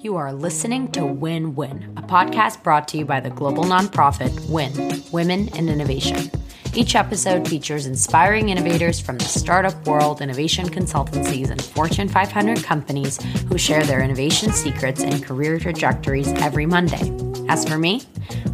You 0.00 0.16
are 0.16 0.32
listening 0.32 0.92
to 0.92 1.04
Win 1.04 1.54
Win, 1.54 1.92
a 1.96 2.02
podcast 2.02 2.62
brought 2.62 2.88
to 2.88 2.98
you 2.98 3.04
by 3.04 3.20
the 3.20 3.30
global 3.30 3.64
nonprofit 3.64 4.48
WIN, 4.48 5.02
Women 5.12 5.48
in 5.48 5.68
Innovation. 5.68 6.30
Each 6.74 6.94
episode 6.94 7.48
features 7.48 7.86
inspiring 7.86 8.50
innovators 8.50 9.00
from 9.00 9.18
the 9.18 9.24
startup 9.24 9.86
world, 9.86 10.20
innovation 10.20 10.68
consultancies, 10.68 11.50
and 11.50 11.60
Fortune 11.60 12.08
500 12.08 12.62
companies 12.62 13.20
who 13.48 13.58
share 13.58 13.82
their 13.84 14.00
innovation 14.00 14.52
secrets 14.52 15.02
and 15.02 15.24
career 15.24 15.58
trajectories 15.58 16.28
every 16.34 16.66
Monday. 16.66 17.12
As 17.48 17.68
for 17.68 17.78
me, 17.78 18.02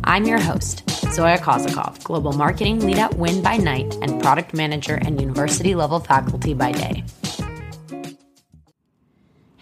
I'm 0.05 0.25
your 0.25 0.41
host, 0.41 0.89
Zoya 1.13 1.39
Kozakov, 1.39 2.03
Global 2.05 2.33
Marketing 2.33 2.81
Lead 2.81 2.99
at 2.99 3.15
WIN 3.15 3.43
by 3.43 3.59
night 3.59 3.95
and 4.01 4.23
Product 4.23 4.55
Manager 4.55 4.95
and 4.95 5.21
University 5.21 5.75
level 5.75 6.01
faculty 6.01 6.55
by 6.55 6.73
day. 6.73 7.05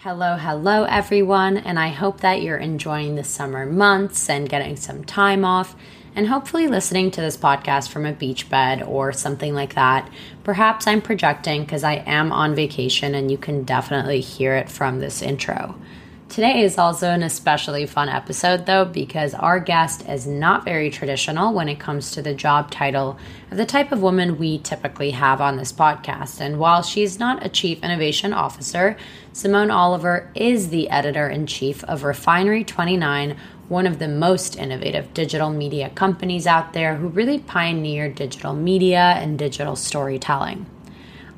Hello, 0.03 0.35
hello, 0.35 0.83
everyone, 0.83 1.55
and 1.55 1.79
I 1.79 1.87
hope 1.87 2.19
that 2.19 2.41
you're 2.41 2.57
enjoying 2.57 3.15
the 3.15 3.23
summer 3.23 3.65
months 3.65 4.29
and 4.29 4.49
getting 4.49 4.75
some 4.75 5.05
time 5.05 5.45
off, 5.45 5.77
and 6.13 6.27
hopefully 6.27 6.67
listening 6.67 7.09
to 7.11 7.21
this 7.21 7.37
podcast 7.37 7.87
from 7.87 8.05
a 8.05 8.11
beach 8.11 8.49
bed 8.49 8.83
or 8.83 9.13
something 9.13 9.55
like 9.55 9.75
that. 9.75 10.11
Perhaps 10.43 10.87
I'm 10.87 11.01
projecting 11.01 11.61
because 11.61 11.85
I 11.85 12.03
am 12.05 12.33
on 12.33 12.53
vacation, 12.53 13.15
and 13.15 13.31
you 13.31 13.37
can 13.37 13.63
definitely 13.63 14.19
hear 14.19 14.57
it 14.57 14.69
from 14.69 14.99
this 14.99 15.21
intro. 15.21 15.75
Today 16.33 16.63
is 16.63 16.79
also 16.79 17.11
an 17.11 17.21
especially 17.21 17.85
fun 17.85 18.09
episode, 18.09 18.65
though, 18.65 18.85
because 18.85 19.35
our 19.35 19.59
guest 19.59 20.09
is 20.09 20.25
not 20.25 20.65
very 20.65 20.89
traditional 20.89 21.53
when 21.53 21.69
it 21.69 21.79
comes 21.79 22.09
to 22.09 22.23
the 22.23 22.33
job 22.33 22.71
title 22.71 23.19
of 23.51 23.57
the 23.57 23.67
type 23.67 23.91
of 23.91 24.01
woman 24.01 24.39
we 24.39 24.57
typically 24.57 25.11
have 25.11 25.41
on 25.41 25.57
this 25.57 25.71
podcast. 25.71 26.41
And 26.41 26.57
while 26.57 26.81
she's 26.81 27.19
not 27.19 27.45
a 27.45 27.49
chief 27.49 27.83
innovation 27.83 28.33
officer, 28.33 28.97
Simone 29.31 29.69
Oliver 29.69 30.31
is 30.33 30.69
the 30.69 30.89
editor 30.89 31.29
in 31.29 31.45
chief 31.45 31.83
of 31.83 32.03
Refinery 32.03 32.63
29, 32.63 33.37
one 33.67 33.85
of 33.85 33.99
the 33.99 34.07
most 34.07 34.57
innovative 34.57 35.13
digital 35.13 35.51
media 35.51 35.91
companies 35.91 36.47
out 36.47 36.73
there 36.73 36.95
who 36.95 37.09
really 37.09 37.37
pioneered 37.37 38.15
digital 38.15 38.55
media 38.55 39.17
and 39.19 39.37
digital 39.37 39.75
storytelling. 39.75 40.65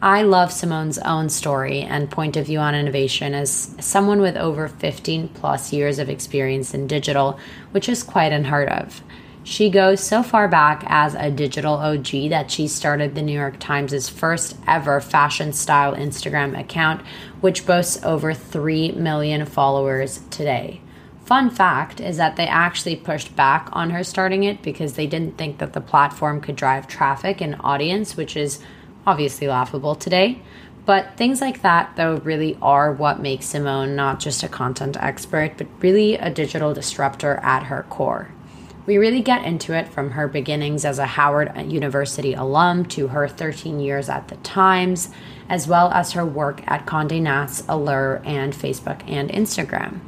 I 0.06 0.22
love 0.22 0.52
Simone's 0.52 1.00
own 1.00 1.30
story 1.30 1.82
and 1.82 2.12
point 2.12 2.38
of 2.38 2.46
view 2.46 2.60
on 2.60 2.76
innovation 2.76 3.34
as 3.34 3.76
someone 3.80 4.22
with 4.22 4.38
over 4.38 4.68
15 4.68 5.30
plus 5.30 5.74
years 5.74 5.98
of 5.98 6.12
experience 6.12 6.76
in 6.76 6.86
digital, 6.86 7.40
which 7.72 7.90
is 7.90 8.04
quite 8.04 8.32
unheard 8.32 8.70
of. 8.70 9.02
She 9.44 9.72
goes 9.72 10.04
so 10.04 10.22
far 10.22 10.48
back 10.48 10.84
as 10.86 11.16
a 11.16 11.32
digital 11.32 11.74
OG 11.74 12.30
that 12.30 12.52
she 12.52 12.68
started 12.68 13.16
the 13.16 13.24
New 13.24 13.34
York 13.34 13.60
Times' 13.60 14.08
first 14.08 14.56
ever 14.68 15.02
fashion 15.02 15.54
style 15.54 15.96
Instagram 15.96 16.56
account, 16.56 17.02
which 17.42 17.66
boasts 17.66 18.00
over 18.04 18.32
3 18.32 18.92
million 18.92 19.44
followers 19.48 20.22
today. 20.30 20.82
Fun 21.24 21.50
fact 21.50 22.00
is 22.00 22.18
that 22.18 22.36
they 22.36 22.46
actually 22.46 22.96
pushed 22.96 23.36
back 23.36 23.70
on 23.72 23.90
her 23.90 24.04
starting 24.04 24.44
it 24.44 24.62
because 24.62 24.94
they 24.94 25.08
didn't 25.08 25.40
think 25.40 25.58
that 25.58 25.74
the 25.74 25.82
platform 25.82 26.42
could 26.42 26.56
drive 26.56 26.88
traffic 26.88 27.42
and 27.42 27.56
audience, 27.62 28.16
which 28.16 28.38
is 28.38 28.60
obviously 29.06 29.48
laughable 29.48 29.96
today. 29.96 30.42
But 30.86 31.18
things 31.18 31.42
like 31.42 31.64
that, 31.64 31.96
though, 31.96 32.18
really 32.18 32.58
are 32.62 32.92
what 32.92 33.20
makes 33.20 33.48
Simone 33.48 33.96
not 33.96 34.20
just 34.20 34.44
a 34.44 34.48
content 34.48 34.98
expert, 35.00 35.54
but 35.58 35.68
really 35.80 36.16
a 36.16 36.30
digital 36.30 36.74
disruptor 36.74 37.38
at 37.38 37.64
her 37.64 37.86
core. 37.90 38.30
We 38.86 38.98
really 38.98 39.22
get 39.22 39.46
into 39.46 39.74
it 39.74 39.88
from 39.88 40.12
her 40.12 40.28
beginnings 40.28 40.86
as 40.86 41.00
a 41.00 41.08
Howard 41.08 41.52
University 41.72 42.36
alum 42.36 42.86
to 42.90 43.08
her 43.08 43.28
13 43.28 43.80
years 43.80 44.10
at 44.10 44.28
the 44.28 44.36
Times, 44.38 45.10
as 45.50 45.68
well 45.68 45.92
as 45.92 46.12
her 46.12 46.24
work 46.24 46.62
at 46.68 46.86
Conde 46.86 47.24
Nast, 47.24 47.66
Allure, 47.68 48.22
and 48.24 48.54
Facebook 48.54 49.02
and 49.10 49.32
Instagram. 49.32 50.02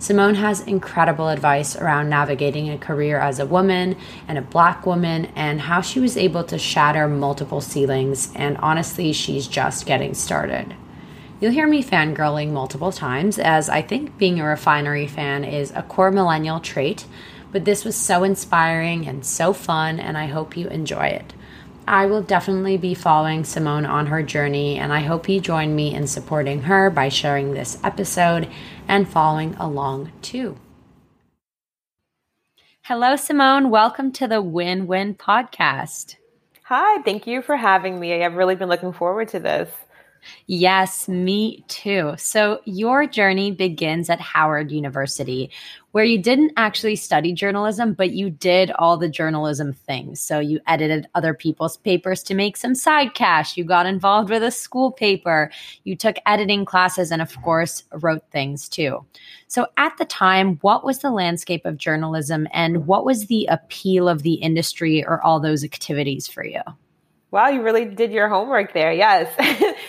Simone 0.00 0.36
has 0.36 0.60
incredible 0.60 1.28
advice 1.28 1.74
around 1.74 2.08
navigating 2.08 2.70
a 2.70 2.78
career 2.78 3.18
as 3.18 3.40
a 3.40 3.46
woman 3.46 3.96
and 4.28 4.38
a 4.38 4.42
black 4.42 4.86
woman 4.86 5.26
and 5.34 5.62
how 5.62 5.80
she 5.80 5.98
was 5.98 6.16
able 6.16 6.44
to 6.44 6.56
shatter 6.56 7.08
multiple 7.08 7.60
ceilings. 7.60 8.32
And 8.36 8.56
honestly, 8.58 9.12
she's 9.12 9.48
just 9.48 9.86
getting 9.86 10.14
started. 10.14 10.76
You'll 11.40 11.52
hear 11.52 11.66
me 11.66 11.82
fangirling 11.82 12.52
multiple 12.52 12.92
times, 12.92 13.38
as 13.40 13.68
I 13.68 13.82
think 13.82 14.18
being 14.18 14.40
a 14.40 14.44
refinery 14.44 15.08
fan 15.08 15.44
is 15.44 15.72
a 15.74 15.82
core 15.82 16.12
millennial 16.12 16.60
trait, 16.60 17.04
but 17.50 17.64
this 17.64 17.84
was 17.84 17.96
so 17.96 18.22
inspiring 18.22 19.06
and 19.06 19.24
so 19.24 19.52
fun, 19.52 19.98
and 19.98 20.16
I 20.16 20.26
hope 20.26 20.56
you 20.56 20.68
enjoy 20.68 21.06
it. 21.06 21.34
I 21.88 22.04
will 22.04 22.20
definitely 22.20 22.76
be 22.76 22.92
following 22.92 23.44
Simone 23.44 23.86
on 23.86 24.08
her 24.08 24.22
journey, 24.22 24.76
and 24.76 24.92
I 24.92 25.00
hope 25.00 25.26
you 25.26 25.40
join 25.40 25.74
me 25.74 25.94
in 25.94 26.06
supporting 26.06 26.60
her 26.64 26.90
by 26.90 27.08
sharing 27.08 27.54
this 27.54 27.78
episode 27.82 28.46
and 28.86 29.08
following 29.08 29.54
along 29.54 30.12
too. 30.20 30.58
Hello, 32.82 33.16
Simone. 33.16 33.70
Welcome 33.70 34.12
to 34.12 34.28
the 34.28 34.42
Win 34.42 34.86
Win 34.86 35.14
podcast. 35.14 36.16
Hi, 36.64 37.00
thank 37.04 37.26
you 37.26 37.40
for 37.40 37.56
having 37.56 37.98
me. 37.98 38.22
I've 38.22 38.34
really 38.34 38.54
been 38.54 38.68
looking 38.68 38.92
forward 38.92 39.28
to 39.28 39.40
this. 39.40 39.70
Yes, 40.46 41.08
me 41.08 41.64
too. 41.68 42.14
So, 42.16 42.60
your 42.64 43.06
journey 43.06 43.50
begins 43.50 44.08
at 44.10 44.20
Howard 44.20 44.72
University, 44.72 45.50
where 45.92 46.04
you 46.04 46.18
didn't 46.18 46.52
actually 46.56 46.96
study 46.96 47.32
journalism, 47.32 47.92
but 47.92 48.12
you 48.12 48.30
did 48.30 48.70
all 48.72 48.96
the 48.96 49.08
journalism 49.08 49.72
things. 49.72 50.20
So, 50.20 50.38
you 50.38 50.60
edited 50.66 51.06
other 51.14 51.34
people's 51.34 51.76
papers 51.76 52.22
to 52.24 52.34
make 52.34 52.56
some 52.56 52.74
side 52.74 53.14
cash. 53.14 53.56
You 53.56 53.64
got 53.64 53.86
involved 53.86 54.30
with 54.30 54.42
a 54.42 54.50
school 54.50 54.90
paper. 54.90 55.50
You 55.84 55.96
took 55.96 56.16
editing 56.26 56.64
classes 56.64 57.10
and, 57.10 57.22
of 57.22 57.34
course, 57.42 57.84
wrote 57.92 58.24
things 58.30 58.68
too. 58.68 59.04
So, 59.48 59.66
at 59.76 59.96
the 59.98 60.04
time, 60.04 60.58
what 60.62 60.84
was 60.84 61.00
the 61.00 61.10
landscape 61.10 61.64
of 61.64 61.76
journalism 61.76 62.48
and 62.52 62.86
what 62.86 63.04
was 63.04 63.26
the 63.26 63.46
appeal 63.50 64.08
of 64.08 64.22
the 64.22 64.34
industry 64.34 65.04
or 65.04 65.22
all 65.22 65.40
those 65.40 65.64
activities 65.64 66.26
for 66.26 66.44
you? 66.44 66.62
Wow, 67.30 67.48
you 67.48 67.62
really 67.62 67.84
did 67.84 68.10
your 68.10 68.26
homework 68.28 68.72
there. 68.72 68.90
Yes, 68.90 69.28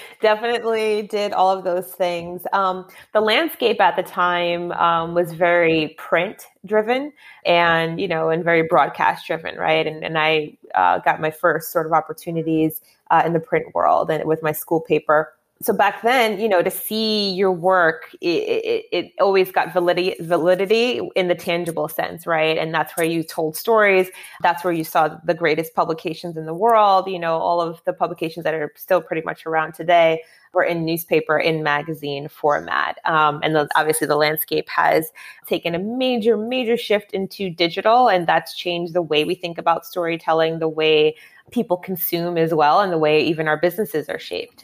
definitely 0.21 1.03
did 1.03 1.31
all 1.31 1.57
of 1.57 1.63
those 1.63 1.87
things. 1.87 2.41
Um, 2.51 2.85
the 3.13 3.21
landscape 3.21 3.79
at 3.79 3.95
the 3.95 4.03
time 4.03 4.73
um, 4.73 5.13
was 5.13 5.31
very 5.31 5.95
print 5.97 6.47
driven 6.65 7.13
and, 7.45 7.99
you 8.01 8.09
know, 8.09 8.29
and 8.29 8.43
very 8.43 8.63
broadcast 8.63 9.25
driven, 9.25 9.55
right? 9.55 9.87
And, 9.87 10.03
and 10.03 10.17
I 10.17 10.57
uh, 10.75 10.99
got 10.99 11.21
my 11.21 11.31
first 11.31 11.71
sort 11.71 11.85
of 11.85 11.93
opportunities 11.93 12.81
uh, 13.09 13.23
in 13.25 13.31
the 13.31 13.39
print 13.39 13.73
world 13.73 14.11
and 14.11 14.25
with 14.25 14.43
my 14.43 14.51
school 14.51 14.81
paper 14.81 15.33
so 15.61 15.73
back 15.73 16.03
then, 16.03 16.39
you 16.39 16.47
know, 16.47 16.61
to 16.61 16.71
see 16.71 17.31
your 17.31 17.51
work, 17.51 18.15
it, 18.21 18.27
it, 18.27 18.85
it, 18.93 19.11
always 19.19 19.51
got 19.51 19.73
validity, 19.73 20.15
validity 20.21 21.01
in 21.17 21.27
the 21.27 21.35
tangible 21.35 21.89
sense, 21.89 22.25
right? 22.25 22.57
And 22.57 22.73
that's 22.73 22.95
where 22.95 23.05
you 23.05 23.23
told 23.23 23.57
stories. 23.57 24.09
That's 24.41 24.63
where 24.63 24.71
you 24.71 24.85
saw 24.85 25.17
the 25.25 25.33
greatest 25.33 25.73
publications 25.73 26.37
in 26.37 26.45
the 26.45 26.53
world. 26.53 27.09
You 27.09 27.19
know, 27.19 27.37
all 27.37 27.59
of 27.59 27.81
the 27.83 27.91
publications 27.91 28.45
that 28.45 28.53
are 28.53 28.71
still 28.77 29.01
pretty 29.01 29.21
much 29.25 29.45
around 29.45 29.73
today 29.73 30.23
were 30.53 30.63
in 30.63 30.85
newspaper, 30.85 31.37
in 31.37 31.61
magazine 31.61 32.29
format. 32.29 32.97
Um, 33.03 33.41
and 33.43 33.53
the, 33.53 33.67
obviously, 33.75 34.07
the 34.07 34.15
landscape 34.15 34.69
has 34.69 35.11
taken 35.45 35.75
a 35.75 35.79
major, 35.79 36.37
major 36.37 36.77
shift 36.77 37.11
into 37.11 37.49
digital, 37.49 38.07
and 38.07 38.25
that's 38.25 38.55
changed 38.55 38.93
the 38.93 39.01
way 39.01 39.25
we 39.25 39.35
think 39.35 39.57
about 39.57 39.85
storytelling, 39.85 40.59
the 40.59 40.69
way 40.69 41.17
people 41.51 41.75
consume 41.75 42.37
as 42.37 42.53
well, 42.53 42.79
and 42.79 42.93
the 42.93 42.97
way 42.97 43.21
even 43.21 43.49
our 43.49 43.57
businesses 43.57 44.07
are 44.07 44.19
shaped. 44.19 44.63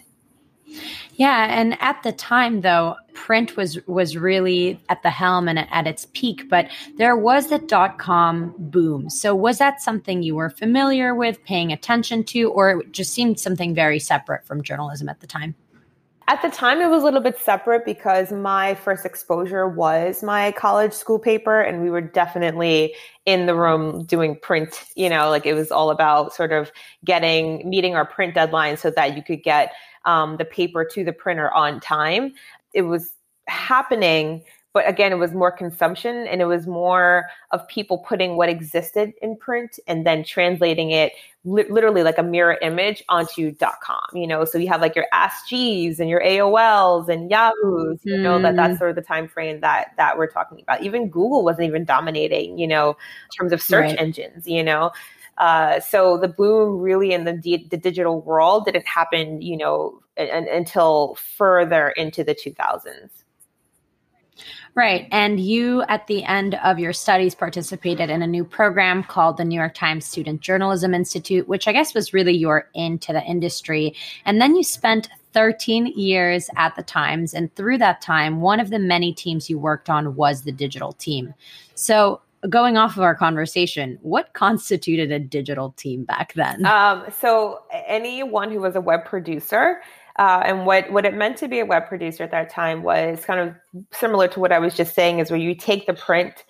Yeah, 1.14 1.48
and 1.50 1.78
at 1.82 2.04
the 2.04 2.12
time 2.12 2.62
though, 2.62 2.96
print 3.14 3.56
was 3.56 3.80
was 3.88 4.18
really 4.18 4.80
at 4.90 5.02
the 5.04 5.10
helm 5.10 5.48
and 5.48 5.60
at 5.60 5.88
its 5.88 6.08
peak, 6.14 6.50
but 6.50 6.68
there 6.98 7.16
was 7.16 7.48
the 7.48 7.60
dot 7.60 7.98
com 7.98 8.54
boom. 8.58 9.10
So 9.10 9.34
was 9.34 9.58
that 9.60 9.82
something 9.82 10.24
you 10.24 10.36
were 10.36 10.50
familiar 10.50 11.16
with, 11.16 11.44
paying 11.46 11.72
attention 11.72 12.24
to, 12.26 12.50
or 12.52 12.82
it 12.82 12.92
just 12.92 13.14
seemed 13.14 13.40
something 13.40 13.74
very 13.74 14.00
separate 14.00 14.46
from 14.46 14.62
journalism 14.62 15.08
at 15.08 15.22
the 15.22 15.28
time? 15.28 15.56
At 16.28 16.42
the 16.42 16.50
time, 16.50 16.82
it 16.82 16.90
was 16.90 17.04
a 17.04 17.06
little 17.06 17.22
bit 17.22 17.38
separate 17.38 17.86
because 17.86 18.32
my 18.32 18.74
first 18.74 19.06
exposure 19.06 19.70
was 19.70 20.24
my 20.24 20.54
college 20.54 20.92
school 20.92 21.20
paper, 21.20 21.62
and 21.62 21.84
we 21.84 21.92
were 21.92 22.02
definitely 22.02 22.96
in 23.28 23.46
the 23.46 23.54
room 23.54 24.06
doing 24.06 24.36
print. 24.42 24.86
You 24.96 25.08
know, 25.08 25.30
like 25.30 25.46
it 25.46 25.54
was 25.54 25.72
all 25.72 25.92
about 25.92 26.34
sort 26.34 26.52
of 26.52 26.72
getting, 27.06 27.70
meeting 27.70 27.96
our 27.96 28.06
print 28.06 28.34
deadline 28.34 28.76
so 28.76 28.90
that 28.90 29.16
you 29.16 29.22
could 29.22 29.44
get 29.44 29.72
um, 30.06 30.38
the 30.38 30.46
paper 30.46 30.86
to 30.86 31.04
the 31.04 31.14
printer 31.14 31.52
on 31.54 31.80
time. 31.80 32.34
It 32.74 32.84
was 32.84 33.12
happening, 33.48 34.44
but 34.74 34.88
again, 34.88 35.12
it 35.12 35.16
was 35.16 35.34
more 35.34 35.52
consumption 35.52 36.28
and 36.28 36.42
it 36.42 36.46
was 36.46 36.68
more 36.68 37.30
of 37.52 37.68
people 37.68 38.00
putting 38.00 38.36
what 38.36 38.50
existed 38.50 39.14
in 39.22 39.38
print 39.38 39.80
and 39.88 40.06
then 40.06 40.24
translating 40.24 40.92
it 40.92 41.14
li- 41.46 41.66
literally 41.70 42.04
like 42.04 42.18
a 42.18 42.24
mirror 42.24 42.58
image 42.62 43.04
onto 43.08 43.56
.com. 43.56 44.02
You 44.14 44.28
know, 44.28 44.44
so 44.44 44.58
you 44.58 44.68
have 44.68 44.82
like 44.82 44.96
your 44.96 45.06
Ask 45.14 45.48
Jeeves 45.48 46.00
and 46.00 46.10
your 46.10 46.22
AOLs 46.22 47.08
and 47.08 47.30
Yahoo's. 47.32 48.00
You 48.04 48.18
know 48.18 48.42
that 48.42 48.56
that's 48.56 48.76
mm. 48.76 48.78
sort 48.78 48.90
of 48.90 48.96
the 48.96 49.02
time 49.02 49.28
frame 49.28 49.62
that 49.62 49.92
that 49.98 50.18
we're 50.18 50.28
talking 50.28 50.60
about. 50.62 50.84
Even 50.84 51.10
Google 51.10 51.44
wasn't 51.44 51.68
even 51.68 51.86
dominating. 51.86 52.58
You 52.58 52.68
know, 52.68 52.90
in 52.90 53.38
terms 53.40 53.54
of 53.54 53.62
search 53.62 53.92
right. 53.92 54.00
engines. 54.00 54.48
You 54.48 54.64
know. 54.64 54.92
Uh, 55.38 55.80
so 55.80 56.18
the 56.18 56.28
boom 56.28 56.80
really 56.80 57.12
in 57.12 57.26
the, 57.26 57.34
di- 57.34 57.68
the 57.70 57.78
digital 57.78 58.22
world 58.22 58.66
didn't 58.66 58.88
happen, 58.88 59.42
you 59.42 59.58
know, 59.58 60.00
until 60.18 61.18
further 61.38 61.90
into 61.90 62.24
the 62.24 62.34
2000s. 62.34 63.10
Right. 64.76 65.08
And 65.12 65.40
you, 65.40 65.84
at 65.84 66.08
the 66.08 66.26
end 66.26 66.56
of 66.56 66.80
your 66.80 66.92
studies, 66.92 67.34
participated 67.34 68.10
in 68.10 68.22
a 68.22 68.28
new 68.28 68.44
program 68.44 69.04
called 69.04 69.38
the 69.38 69.46
New 69.46 69.58
York 69.58 69.74
Times 69.74 70.06
Student 70.06 70.42
Journalism 70.42 70.94
Institute, 70.94 71.48
which 71.48 71.66
I 71.66 71.72
guess 71.72 71.94
was 71.94 72.14
really 72.14 72.36
your 72.36 72.70
into 72.74 73.14
the 73.14 73.24
industry. 73.24 73.96
And 74.26 74.42
then 74.42 74.54
you 74.54 74.64
spent 74.64 75.08
13 75.32 75.88
years 75.88 76.50
at 76.58 76.76
the 76.76 76.84
Times. 76.84 77.34
And 77.34 77.54
through 77.56 77.78
that 77.78 78.02
time, 78.02 78.42
one 78.42 78.60
of 78.60 78.70
the 78.70 78.80
many 78.80 79.14
teams 79.14 79.50
you 79.50 79.58
worked 79.58 79.90
on 79.90 80.16
was 80.16 80.42
the 80.42 80.52
digital 80.52 80.92
team. 80.94 81.34
So, 81.76 82.22
going 82.50 82.78
off 82.78 82.98
of 82.98 83.04
our 83.04 83.16
conversation, 83.16 83.98
what 84.02 84.34
constituted 84.34 85.12
a 85.12 85.20
digital 85.20 85.72
team 85.72 86.04
back 86.04 86.34
then? 86.34 86.66
Um, 86.66 87.06
so, 87.20 87.64
anyone 87.72 88.52
who 88.52 88.60
was 88.60 88.76
a 88.76 88.82
web 88.82 89.06
producer 89.06 89.82
uh, 90.18 90.42
and 90.46 90.66
what, 90.66 90.92
what 90.92 91.06
it 91.06 91.14
meant 91.14 91.38
to 91.38 91.48
be 91.48 91.60
a 91.60 91.66
web 91.66 91.88
producer 91.88 92.24
at 92.24 92.32
that 92.32 92.50
time 92.50 92.84
was 92.84 93.26
kind 93.26 93.40
of 93.40 93.56
similar 93.92 94.28
to 94.30 94.40
what 94.40 94.52
I 94.52 94.60
was 94.60 94.76
just 94.76 94.96
saying 94.96 95.20
is 95.20 95.30
where 95.30 95.40
you 95.40 95.56
take 95.56 95.88
the 95.88 95.94
print 95.94 96.46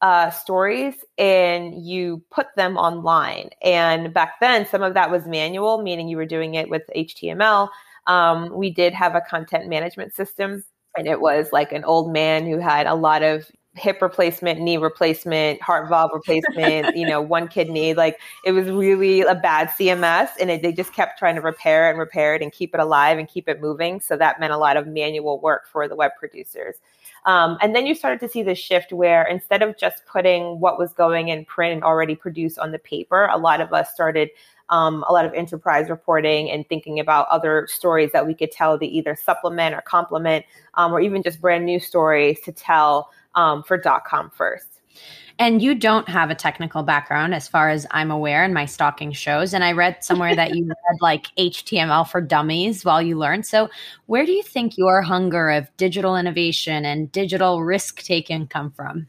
uh, 0.00 0.30
stories 0.30 0.94
and 1.18 1.86
you 1.86 2.22
put 2.30 2.46
them 2.56 2.76
online. 2.76 3.50
And 3.62 4.14
back 4.14 4.40
then, 4.40 4.66
some 4.66 4.82
of 4.82 4.94
that 4.94 5.10
was 5.10 5.26
manual, 5.26 5.82
meaning 5.82 6.08
you 6.08 6.16
were 6.16 6.26
doing 6.26 6.54
it 6.54 6.70
with 6.70 6.82
HTML. 6.96 7.68
Um, 8.06 8.50
we 8.54 8.70
did 8.70 8.94
have 8.94 9.14
a 9.14 9.20
content 9.20 9.68
management 9.68 10.14
system, 10.14 10.64
and 10.96 11.06
it 11.06 11.20
was 11.20 11.52
like 11.52 11.72
an 11.72 11.84
old 11.84 12.12
man 12.12 12.46
who 12.46 12.58
had 12.58 12.86
a 12.86 12.94
lot 12.94 13.22
of 13.22 13.44
hip 13.74 14.02
replacement, 14.02 14.60
knee 14.60 14.76
replacement, 14.76 15.62
heart 15.62 15.88
valve 15.88 16.10
replacement, 16.12 16.96
you 16.96 17.06
know, 17.06 17.20
one 17.20 17.46
kidney. 17.46 17.94
Like 17.94 18.18
it 18.44 18.52
was 18.52 18.68
really 18.68 19.20
a 19.20 19.34
bad 19.34 19.68
CMS 19.68 20.30
and 20.40 20.50
it, 20.50 20.62
they 20.62 20.72
just 20.72 20.92
kept 20.92 21.18
trying 21.18 21.36
to 21.36 21.40
repair 21.40 21.88
and 21.88 21.98
repair 21.98 22.34
it 22.34 22.42
and 22.42 22.52
keep 22.52 22.74
it 22.74 22.80
alive 22.80 23.18
and 23.18 23.28
keep 23.28 23.48
it 23.48 23.60
moving. 23.60 24.00
So 24.00 24.16
that 24.16 24.40
meant 24.40 24.52
a 24.52 24.58
lot 24.58 24.76
of 24.76 24.86
manual 24.86 25.40
work 25.40 25.68
for 25.68 25.86
the 25.86 25.94
web 25.94 26.12
producers. 26.18 26.76
Um, 27.26 27.58
and 27.60 27.76
then 27.76 27.86
you 27.86 27.94
started 27.94 28.18
to 28.20 28.28
see 28.28 28.42
the 28.42 28.54
shift 28.54 28.92
where 28.92 29.22
instead 29.24 29.62
of 29.62 29.76
just 29.78 30.04
putting 30.06 30.58
what 30.58 30.78
was 30.78 30.92
going 30.92 31.28
in 31.28 31.44
print 31.44 31.74
and 31.74 31.84
already 31.84 32.16
produced 32.16 32.58
on 32.58 32.72
the 32.72 32.78
paper, 32.78 33.28
a 33.30 33.38
lot 33.38 33.60
of 33.60 33.72
us 33.72 33.92
started 33.92 34.30
um, 34.70 35.04
a 35.08 35.12
lot 35.12 35.24
of 35.24 35.34
enterprise 35.34 35.90
reporting 35.90 36.50
and 36.50 36.66
thinking 36.68 37.00
about 37.00 37.26
other 37.28 37.66
stories 37.68 38.12
that 38.12 38.26
we 38.26 38.34
could 38.34 38.52
tell 38.52 38.78
to 38.78 38.86
either 38.86 39.16
supplement 39.16 39.74
or 39.74 39.80
complement, 39.82 40.46
um, 40.74 40.92
or 40.92 41.00
even 41.00 41.22
just 41.22 41.40
brand 41.40 41.66
new 41.66 41.80
stories 41.80 42.40
to 42.42 42.52
tell 42.52 43.10
um, 43.34 43.62
for 43.62 43.76
dot 43.76 44.04
.com 44.04 44.30
first. 44.30 44.80
And 45.38 45.62
you 45.62 45.74
don't 45.74 46.06
have 46.06 46.28
a 46.28 46.34
technical 46.34 46.82
background, 46.82 47.34
as 47.34 47.48
far 47.48 47.70
as 47.70 47.86
I'm 47.92 48.10
aware, 48.10 48.44
in 48.44 48.52
my 48.52 48.66
stalking 48.66 49.12
shows. 49.12 49.54
And 49.54 49.64
I 49.64 49.72
read 49.72 50.04
somewhere 50.04 50.36
that 50.36 50.54
you 50.54 50.66
read 50.66 50.76
like 51.00 51.28
HTML 51.38 52.06
for 52.06 52.20
dummies 52.20 52.84
while 52.84 53.00
you 53.00 53.16
learned. 53.16 53.46
So, 53.46 53.70
where 54.04 54.26
do 54.26 54.32
you 54.32 54.42
think 54.42 54.76
your 54.76 55.00
hunger 55.00 55.48
of 55.48 55.74
digital 55.78 56.14
innovation 56.14 56.84
and 56.84 57.10
digital 57.10 57.62
risk 57.64 58.02
taking 58.02 58.48
come 58.48 58.70
from? 58.70 59.06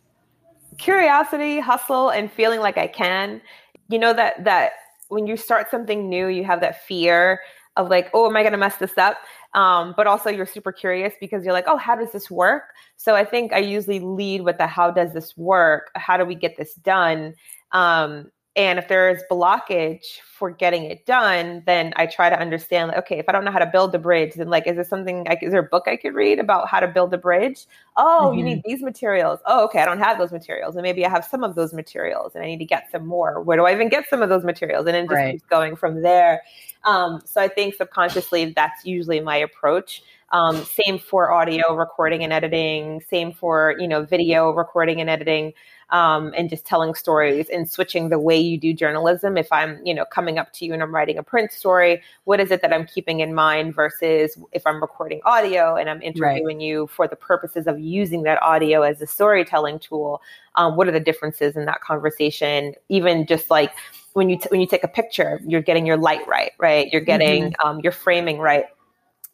Curiosity, 0.78 1.60
hustle, 1.60 2.10
and 2.10 2.32
feeling 2.32 2.62
like 2.62 2.78
I 2.78 2.88
can. 2.88 3.42
You 3.90 4.00
know 4.00 4.14
that 4.14 4.46
that 4.46 4.72
when 5.10 5.28
you 5.28 5.36
start 5.36 5.70
something 5.70 6.08
new, 6.08 6.28
you 6.28 6.46
have 6.46 6.62
that 6.62 6.86
fear 6.86 7.42
of 7.76 7.90
like, 7.90 8.10
oh, 8.14 8.30
am 8.30 8.38
I 8.38 8.44
going 8.44 8.54
to 8.54 8.58
mess 8.58 8.78
this 8.78 8.98
up? 8.98 9.18
Um, 9.54 9.94
but 9.98 10.08
also 10.08 10.30
you're 10.30 10.46
super 10.46 10.72
curious 10.72 11.14
because 11.20 11.44
you're 11.44 11.54
like, 11.54 11.66
oh, 11.68 11.78
how 11.78 11.96
does 11.96 12.12
this 12.12 12.32
work? 12.32 12.64
So 12.96 13.16
I 13.16 13.26
think 13.26 13.52
I 13.52 13.58
usually 13.58 14.00
lead 14.00 14.42
with 14.42 14.58
the 14.58 14.68
how 14.68 14.92
does 14.92 15.14
this 15.14 15.36
work? 15.36 15.92
How 15.96 16.18
do 16.18 16.26
we 16.26 16.36
get 16.36 16.56
this 16.58 16.74
done? 16.76 17.36
Um, 17.72 18.32
and 18.56 18.78
if 18.80 18.90
there 18.90 19.10
is 19.10 19.24
blockage 19.32 20.20
for 20.22 20.52
getting 20.52 20.84
it 20.84 21.06
done, 21.06 21.64
then 21.66 21.94
I 21.96 22.06
try 22.06 22.30
to 22.30 22.38
understand, 22.38 22.90
like, 22.90 22.98
okay, 22.98 23.20
if 23.20 23.30
I 23.30 23.32
don't 23.32 23.46
know 23.46 23.52
how 23.52 23.60
to 23.60 23.66
build 23.66 23.96
a 23.96 24.00
bridge, 24.00 24.34
then 24.34 24.50
like, 24.50 24.68
is 24.68 24.76
there 24.76 24.84
something, 24.84 25.24
like, 25.24 25.42
is 25.42 25.52
there 25.52 25.62
a 25.62 25.70
book 25.70 25.84
I 25.88 25.96
could 25.96 26.14
read 26.14 26.38
about 26.38 26.68
how 26.68 26.82
to 26.82 26.88
build 26.88 27.14
a 27.14 27.18
bridge? 27.18 27.66
Oh, 27.96 28.26
mm-hmm. 28.26 28.38
you 28.38 28.44
need 28.44 28.62
these 28.66 28.82
materials. 28.82 29.40
Oh, 29.46 29.64
okay, 29.66 29.80
I 29.80 29.86
don't 29.86 30.00
have 30.00 30.18
those 30.18 30.34
materials. 30.34 30.76
And 30.76 30.84
maybe 30.84 31.06
I 31.06 31.10
have 31.10 31.24
some 31.24 31.46
of 31.46 31.56
those 31.56 31.74
materials 31.74 32.36
and 32.36 32.44
I 32.44 32.48
need 32.48 32.58
to 32.58 32.66
get 32.66 32.92
some 32.92 33.08
more. 33.08 33.42
Where 33.42 33.56
do 33.56 33.66
I 33.66 33.72
even 33.72 33.88
get 33.88 34.10
some 34.10 34.22
of 34.22 34.28
those 34.28 34.44
materials? 34.44 34.86
And 34.86 34.96
then 34.96 35.06
just 35.06 35.14
right. 35.14 35.32
keeps 35.34 35.46
going 35.46 35.78
from 35.78 36.02
there. 36.02 36.42
Um, 36.84 37.22
so 37.24 37.40
I 37.40 37.48
think 37.48 37.76
subconsciously 37.76 38.54
that's 38.54 38.86
usually 38.86 39.22
my 39.22 39.38
approach. 39.38 40.02
Um, 40.32 40.64
same 40.64 40.98
for 40.98 41.32
audio 41.32 41.74
recording 41.76 42.24
and 42.24 42.32
editing. 42.32 43.02
Same 43.02 43.34
for 43.34 43.76
you 43.78 43.88
know 43.88 44.04
video 44.04 44.52
recording 44.52 45.02
and 45.02 45.10
editing, 45.10 45.54
um, 45.90 46.34
and 46.38 46.50
just 46.50 46.66
telling 46.66 46.94
stories 46.94 47.50
and 47.50 47.70
switching 47.70 48.10
the 48.10 48.20
way 48.20 48.40
you 48.40 48.58
do 48.58 48.74
journalism. 48.74 49.38
If 49.38 49.52
I'm 49.52 49.86
you 49.86 49.94
know 49.94 50.06
coming 50.06 50.38
up 50.38 50.54
to 50.54 50.66
you 50.66 50.74
and 50.74 50.82
I'm 50.82 50.94
writing 50.96 51.18
a 51.18 51.24
print 51.24 51.52
story, 51.52 52.02
what 52.24 52.40
is 52.40 52.50
it 52.50 52.62
that 52.62 52.72
I'm 52.72 52.86
keeping 52.86 53.20
in 53.20 53.36
mind 53.36 53.76
versus 53.76 54.38
if 54.54 54.66
I'm 54.66 54.82
recording 54.82 55.20
audio 55.26 55.76
and 55.76 55.90
I'm 55.90 56.02
interviewing 56.02 56.58
right. 56.58 56.66
you 56.66 56.88
for 56.88 57.08
the 57.08 57.18
purposes 57.18 57.68
of 57.68 57.80
using 57.80 58.24
that 58.24 58.42
audio 58.42 58.84
as 58.84 59.02
a 59.02 59.08
storytelling 59.08 59.80
tool? 59.80 60.22
Um, 60.56 60.78
what 60.78 60.88
are 60.88 60.92
the 60.92 61.00
differences 61.00 61.58
in 61.58 61.66
that 61.66 61.82
conversation? 61.82 62.74
Even 62.88 63.26
just 63.28 63.50
like 63.50 63.74
when 64.14 64.30
you 64.30 64.38
t- 64.38 64.48
when 64.50 64.62
you 64.62 64.68
take 64.68 64.84
a 64.84 64.90
picture, 64.90 65.42
you're 65.46 65.62
getting 65.62 65.86
your 65.86 65.98
light 65.98 66.26
right, 66.28 66.52
right? 66.58 66.88
You're 66.92 67.02
getting 67.02 67.52
mm-hmm. 67.52 67.68
um, 67.68 67.80
your 67.82 67.92
framing 67.92 68.40
right, 68.40 68.66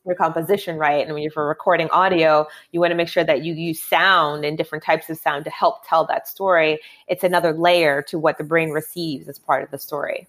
your 0.08 0.16
composition 0.16 0.78
right. 0.78 1.06
And 1.06 1.14
when 1.14 1.22
you're 1.22 1.32
for 1.32 1.48
recording 1.48 1.90
audio, 1.92 2.48
you 2.72 2.80
want 2.80 2.92
to 2.92 2.96
make 2.96 3.10
sure 3.10 3.24
that 3.24 3.44
you 3.44 3.54
use 3.54 3.82
sound 3.82 4.46
and 4.46 4.58
different 4.58 4.84
types 4.84 5.10
of 5.10 5.18
sound 5.18 5.46
to 5.46 5.52
help 5.52 5.88
tell 5.88 6.06
that 6.08 6.28
story. 6.28 6.80
It's 7.08 7.24
another 7.24 7.54
layer 7.54 8.02
to 8.04 8.18
what 8.18 8.38
the 8.38 8.44
brain 8.44 8.72
receives 8.72 9.28
as 9.28 9.38
part 9.38 9.64
of 9.64 9.72
the 9.72 9.78
story. 9.78 10.28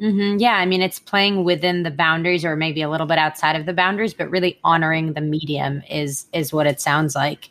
Mm-hmm. 0.00 0.38
Yeah, 0.38 0.54
I 0.54 0.66
mean, 0.66 0.82
it's 0.82 0.98
playing 0.98 1.44
within 1.44 1.84
the 1.84 1.90
boundaries, 1.90 2.44
or 2.44 2.56
maybe 2.56 2.82
a 2.82 2.90
little 2.90 3.06
bit 3.06 3.18
outside 3.18 3.54
of 3.54 3.66
the 3.66 3.72
boundaries, 3.72 4.14
but 4.14 4.28
really 4.30 4.58
honoring 4.64 5.12
the 5.12 5.20
medium 5.20 5.82
is 5.88 6.26
is 6.32 6.52
what 6.52 6.66
it 6.66 6.80
sounds 6.80 7.14
like 7.14 7.50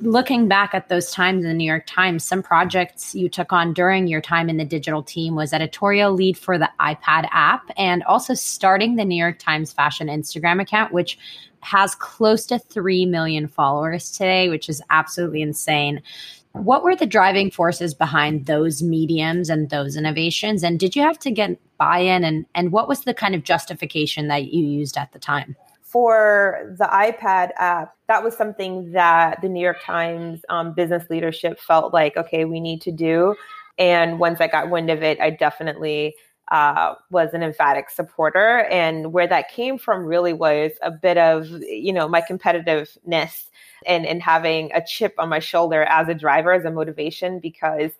looking 0.00 0.48
back 0.48 0.74
at 0.74 0.88
those 0.88 1.10
times 1.10 1.44
in 1.44 1.48
the 1.48 1.54
New 1.54 1.64
York 1.64 1.84
Times, 1.86 2.24
some 2.24 2.42
projects 2.42 3.14
you 3.14 3.28
took 3.28 3.52
on 3.52 3.72
during 3.72 4.06
your 4.06 4.20
time 4.20 4.48
in 4.48 4.56
the 4.56 4.64
digital 4.64 5.02
team 5.02 5.34
was 5.34 5.52
editorial 5.52 6.12
lead 6.12 6.36
for 6.36 6.58
the 6.58 6.70
iPad 6.80 7.28
app 7.30 7.70
and 7.76 8.02
also 8.04 8.34
starting 8.34 8.96
the 8.96 9.04
New 9.04 9.16
York 9.16 9.38
Times 9.38 9.72
fashion 9.72 10.08
Instagram 10.08 10.60
account, 10.60 10.92
which 10.92 11.18
has 11.60 11.94
close 11.94 12.46
to 12.46 12.58
3 12.58 13.06
million 13.06 13.46
followers 13.46 14.10
today, 14.10 14.48
which 14.48 14.68
is 14.68 14.82
absolutely 14.90 15.42
insane. 15.42 16.02
What 16.52 16.82
were 16.82 16.96
the 16.96 17.06
driving 17.06 17.50
forces 17.50 17.94
behind 17.94 18.46
those 18.46 18.82
mediums 18.82 19.50
and 19.50 19.70
those 19.70 19.96
innovations? 19.96 20.64
And 20.64 20.80
did 20.80 20.96
you 20.96 21.02
have 21.02 21.18
to 21.20 21.30
get 21.30 21.58
buy 21.76 21.98
in? 21.98 22.24
And, 22.24 22.46
and 22.54 22.72
what 22.72 22.88
was 22.88 23.02
the 23.02 23.14
kind 23.14 23.34
of 23.34 23.44
justification 23.44 24.28
that 24.28 24.52
you 24.52 24.64
used 24.64 24.96
at 24.96 25.12
the 25.12 25.18
time? 25.18 25.54
For 25.90 26.74
the 26.78 26.84
iPad 26.84 27.50
app, 27.56 27.96
that 28.06 28.22
was 28.22 28.36
something 28.36 28.92
that 28.92 29.42
the 29.42 29.48
New 29.48 29.60
York 29.60 29.82
Times 29.82 30.42
um, 30.48 30.72
business 30.72 31.10
leadership 31.10 31.58
felt 31.58 31.92
like, 31.92 32.16
okay, 32.16 32.44
we 32.44 32.60
need 32.60 32.80
to 32.82 32.92
do. 32.92 33.34
And 33.76 34.20
once 34.20 34.40
I 34.40 34.46
got 34.46 34.70
wind 34.70 34.88
of 34.90 35.02
it, 35.02 35.20
I 35.20 35.30
definitely 35.30 36.14
uh, 36.50 36.94
was 37.10 37.30
an 37.32 37.42
emphatic 37.42 37.90
supporter. 37.90 38.64
And 38.70 39.12
where 39.12 39.26
that 39.26 39.50
came 39.50 39.78
from 39.78 40.04
really 40.04 40.32
was 40.32 40.72
a 40.82 40.90
bit 40.90 41.18
of, 41.18 41.48
you 41.48 41.92
know, 41.92 42.08
my 42.08 42.20
competitiveness 42.20 43.44
and, 43.86 44.06
and 44.06 44.22
having 44.22 44.70
a 44.72 44.84
chip 44.84 45.14
on 45.18 45.28
my 45.28 45.38
shoulder 45.38 45.84
as 45.84 46.08
a 46.08 46.14
driver, 46.14 46.52
as 46.52 46.64
a 46.64 46.70
motivation, 46.70 47.40
because 47.40 47.90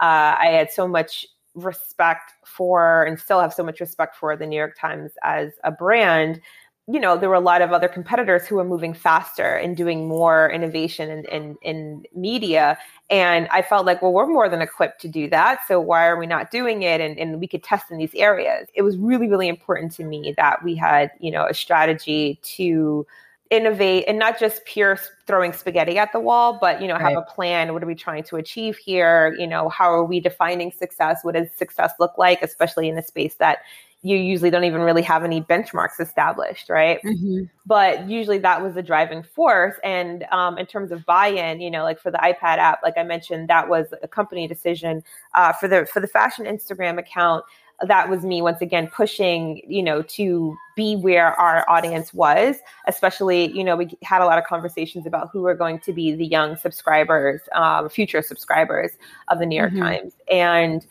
uh, 0.00 0.34
I 0.38 0.46
had 0.52 0.72
so 0.72 0.88
much 0.88 1.26
respect 1.54 2.32
for 2.44 3.04
and 3.04 3.18
still 3.18 3.40
have 3.40 3.54
so 3.54 3.62
much 3.62 3.80
respect 3.80 4.16
for 4.16 4.36
the 4.36 4.46
New 4.46 4.56
York 4.56 4.76
Times 4.78 5.12
as 5.22 5.52
a 5.64 5.70
brand 5.70 6.40
you 6.88 7.00
know, 7.00 7.16
there 7.16 7.28
were 7.28 7.34
a 7.34 7.40
lot 7.40 7.62
of 7.62 7.72
other 7.72 7.88
competitors 7.88 8.46
who 8.46 8.56
were 8.56 8.64
moving 8.64 8.94
faster 8.94 9.56
and 9.56 9.76
doing 9.76 10.06
more 10.06 10.48
innovation 10.50 11.10
in, 11.10 11.24
in, 11.24 11.56
in, 11.62 12.04
media. 12.14 12.78
And 13.10 13.48
I 13.48 13.62
felt 13.62 13.86
like, 13.86 14.02
well, 14.02 14.12
we're 14.12 14.28
more 14.28 14.48
than 14.48 14.62
equipped 14.62 15.00
to 15.00 15.08
do 15.08 15.28
that. 15.30 15.60
So 15.66 15.80
why 15.80 16.06
are 16.06 16.16
we 16.16 16.26
not 16.26 16.52
doing 16.52 16.82
it? 16.82 17.00
And, 17.00 17.18
and 17.18 17.40
we 17.40 17.48
could 17.48 17.64
test 17.64 17.90
in 17.90 17.98
these 17.98 18.14
areas. 18.14 18.68
It 18.74 18.82
was 18.82 18.96
really, 18.98 19.28
really 19.28 19.48
important 19.48 19.92
to 19.92 20.04
me 20.04 20.32
that 20.36 20.62
we 20.62 20.76
had, 20.76 21.10
you 21.18 21.32
know, 21.32 21.46
a 21.46 21.54
strategy 21.54 22.38
to 22.42 23.04
innovate 23.50 24.04
and 24.06 24.18
not 24.18 24.38
just 24.38 24.64
pure 24.64 24.98
throwing 25.26 25.52
spaghetti 25.52 25.98
at 25.98 26.12
the 26.12 26.20
wall, 26.20 26.58
but, 26.60 26.80
you 26.80 26.88
know, 26.88 26.98
have 26.98 27.16
a 27.16 27.22
plan. 27.22 27.72
What 27.72 27.82
are 27.82 27.86
we 27.86 27.94
trying 27.94 28.24
to 28.24 28.36
achieve 28.36 28.76
here? 28.76 29.36
You 29.38 29.46
know, 29.46 29.68
how 29.68 29.92
are 29.92 30.04
we 30.04 30.20
defining 30.20 30.72
success? 30.72 31.20
What 31.22 31.34
does 31.34 31.48
success 31.56 31.92
look 31.98 32.16
like, 32.16 32.42
especially 32.42 32.88
in 32.88 32.98
a 32.98 33.02
space 33.02 33.36
that 33.36 33.58
you 34.06 34.16
usually 34.16 34.50
don't 34.50 34.64
even 34.64 34.82
really 34.82 35.02
have 35.02 35.24
any 35.24 35.40
benchmarks 35.40 35.98
established, 35.98 36.68
right? 36.68 37.00
Mm-hmm. 37.02 37.44
But 37.64 38.08
usually 38.08 38.38
that 38.38 38.62
was 38.62 38.74
the 38.74 38.82
driving 38.82 39.22
force. 39.22 39.74
And 39.82 40.24
um, 40.30 40.58
in 40.58 40.66
terms 40.66 40.92
of 40.92 41.04
buy-in, 41.04 41.60
you 41.60 41.70
know, 41.70 41.82
like 41.82 41.98
for 42.00 42.12
the 42.12 42.18
iPad 42.18 42.58
app, 42.58 42.78
like 42.82 42.96
I 42.96 43.02
mentioned, 43.02 43.48
that 43.48 43.68
was 43.68 43.86
a 44.02 44.08
company 44.08 44.46
decision 44.46 45.02
uh, 45.34 45.52
for 45.52 45.66
the 45.66 45.86
for 45.92 46.00
the 46.00 46.06
fashion 46.06 46.44
Instagram 46.46 46.98
account. 46.98 47.44
that 47.82 48.08
was 48.08 48.24
me 48.24 48.40
once 48.40 48.60
again 48.62 48.88
pushing, 48.88 49.60
you 49.68 49.82
know, 49.82 50.02
to 50.02 50.56
be 50.76 50.96
where 50.96 51.32
our 51.34 51.68
audience 51.68 52.12
was, 52.14 52.56
especially, 52.86 53.50
you 53.52 53.62
know, 53.62 53.76
we 53.76 53.88
had 54.02 54.22
a 54.22 54.24
lot 54.24 54.38
of 54.38 54.44
conversations 54.44 55.06
about 55.06 55.28
who 55.32 55.42
were 55.42 55.54
going 55.54 55.78
to 55.80 55.92
be 55.92 56.14
the 56.14 56.26
young 56.26 56.56
subscribers, 56.56 57.42
um, 57.54 57.88
future 57.88 58.22
subscribers 58.22 58.92
of 59.28 59.38
the 59.38 59.46
New 59.46 59.56
York 59.56 59.72
mm-hmm. 59.72 59.82
Times. 59.82 60.12
And 60.30 60.86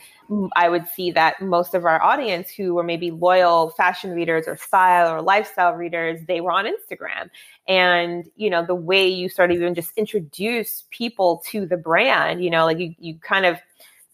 I 0.55 0.70
would 0.70 0.88
see 0.88 1.12
that 1.12 1.41
most 1.41 1.74
of 1.74 1.86
our 1.86 2.01
audience 2.01 2.50
who 2.50 2.74
were 2.74 2.84
maybe 2.84 3.12
loyal 3.12 3.70
fashion 3.72 4.12
readers 4.12 4.48
or 4.48 4.58
style 4.58 5.13
or 5.13 5.22
lifestyle 5.22 5.74
readers, 5.74 6.20
they 6.27 6.41
were 6.41 6.51
on 6.51 6.65
Instagram. 6.65 7.29
And, 7.67 8.25
you 8.36 8.50
know, 8.50 8.65
the 8.65 8.75
way 8.75 9.08
you 9.08 9.29
sort 9.29 9.51
of 9.51 9.58
even 9.58 9.75
just 9.75 9.91
introduce 9.98 10.86
people 10.91 11.44
to 11.48 11.65
the 11.65 11.77
brand, 11.77 12.44
you 12.44 12.50
know, 12.50 12.65
like 12.65 12.79
you, 12.79 12.96
you 12.98 13.20
kind 13.20 13.46
of 13.46 13.58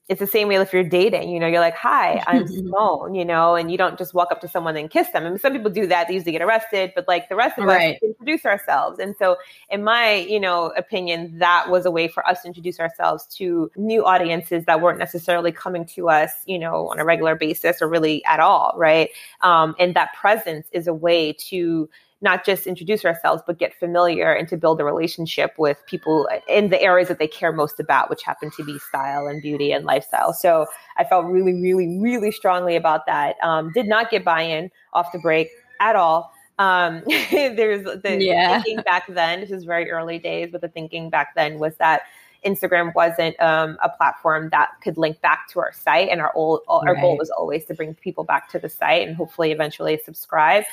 it's 0.10 0.20
the 0.20 0.28
same 0.28 0.48
way 0.48 0.56
if 0.56 0.74
you're 0.74 0.84
dating, 0.84 1.30
you 1.30 1.40
know, 1.40 1.48
you're 1.48 1.62
like, 1.62 1.76
hi, 1.76 2.22
I'm 2.28 2.48
Simone, 2.48 3.16
you 3.16 3.24
know, 3.24 3.56
and 3.56 3.72
you 3.72 3.78
don't 3.78 3.98
just 3.98 4.14
walk 4.14 4.30
up 4.32 4.42
to 4.42 4.48
someone 4.48 4.76
and 4.76 4.90
kiss 4.90 5.10
them. 5.12 5.26
I 5.26 5.30
mean, 5.30 5.40
some 5.40 5.54
people 5.54 5.72
do 5.72 5.88
that, 5.88 6.08
they 6.08 6.16
usually 6.16 6.34
get 6.34 6.42
arrested, 6.42 6.92
but 6.96 7.08
like 7.08 7.30
the 7.30 7.36
rest 7.36 7.58
of 7.58 7.66
right. 7.66 7.96
us 7.96 8.02
introduce 8.04 8.46
ourselves. 8.46 9.00
And 9.00 9.16
so 9.18 9.38
in 9.70 9.84
my, 9.84 10.16
you 10.16 10.40
know, 10.40 10.74
opinion, 10.76 11.38
that 11.40 11.70
was 11.70 11.86
a 11.86 11.92
way 11.92 12.08
for 12.08 12.28
us 12.28 12.42
to 12.42 12.48
introduce 12.48 12.80
ourselves 12.80 13.26
to 13.38 13.72
new 13.76 14.04
audiences 14.04 14.66
that 14.66 14.82
weren't 14.82 15.00
necessarily 15.00 15.52
coming 15.52 15.86
to 15.86 16.10
us, 16.10 16.32
you 16.46 16.60
know, 16.60 16.90
on 16.90 17.00
a 17.00 17.06
regular 17.06 17.36
basis 17.36 17.82
or 17.82 17.88
really 17.88 18.24
at 18.26 18.40
all. 18.40 18.74
Right. 18.76 19.10
Um, 19.42 19.76
and 19.80 19.96
that 19.96 20.14
presence 20.14 20.68
is 20.72 20.88
a 20.88 20.94
way 20.94 21.34
to 21.50 21.90
not 22.22 22.46
just 22.46 22.68
introduce 22.68 23.04
ourselves, 23.04 23.42
but 23.46 23.58
get 23.58 23.74
familiar 23.74 24.32
and 24.32 24.48
to 24.48 24.58
build 24.58 24.80
a 24.80 24.84
relationship 24.84 25.54
with 25.58 25.78
people 25.88 26.30
in 26.48 26.70
the 26.70 26.82
areas 26.82 27.08
that 27.08 27.18
they 27.18 27.28
care 27.28 27.52
most 27.52 27.80
about, 27.80 28.10
which 28.10 28.24
happen 28.24 28.52
to 28.52 28.64
be 28.64 28.78
style 28.80 29.28
and 29.28 29.42
beauty 29.42 29.72
and 29.72 29.86
lifestyle. 29.86 30.34
So 30.34 30.68
I 30.98 31.04
felt 31.04 31.26
really, 31.26 31.54
really, 31.54 32.00
really 32.00 32.32
strongly 32.32 32.76
about 32.76 33.06
that. 33.08 33.36
Um, 33.42 33.72
did 33.74 33.88
not 33.88 34.12
get 34.12 34.24
buy 34.24 34.42
in 34.42 34.70
off 34.94 35.12
the 35.12 35.20
break 35.20 35.50
at 35.80 35.96
all. 35.96 36.32
Um, 36.60 37.02
there's 37.32 37.84
the 37.84 38.18
yeah. 38.20 38.62
thinking 38.62 38.84
back 38.84 39.08
then, 39.08 39.42
this 39.42 39.52
is 39.52 39.64
very 39.64 39.90
early 39.90 40.20
days, 40.20 40.50
but 40.52 40.62
the 40.62 40.70
thinking 40.70 41.10
back 41.10 41.34
then 41.36 41.58
was 41.58 41.76
that 41.78 42.04
Instagram 42.46 42.94
wasn't 42.96 43.40
um, 43.40 43.78
a 43.84 43.90
platform 43.90 44.50
that 44.52 44.70
could 44.84 44.98
link 44.98 45.22
back 45.22 45.48
to 45.50 45.60
our 45.60 45.74
site, 45.74 46.10
and 46.10 46.22
our 46.22 46.32
old, 46.36 46.62
our 46.68 46.94
right. 46.94 47.02
goal 47.02 47.18
was 47.18 47.30
always 47.30 47.66
to 47.66 47.74
bring 47.74 47.94
people 47.96 48.24
back 48.24 48.50
to 48.50 48.60
the 48.60 48.70
site 48.70 49.08
and 49.08 49.16
hopefully 49.16 49.52
eventually 49.52 50.00
subscribe. 50.04 50.64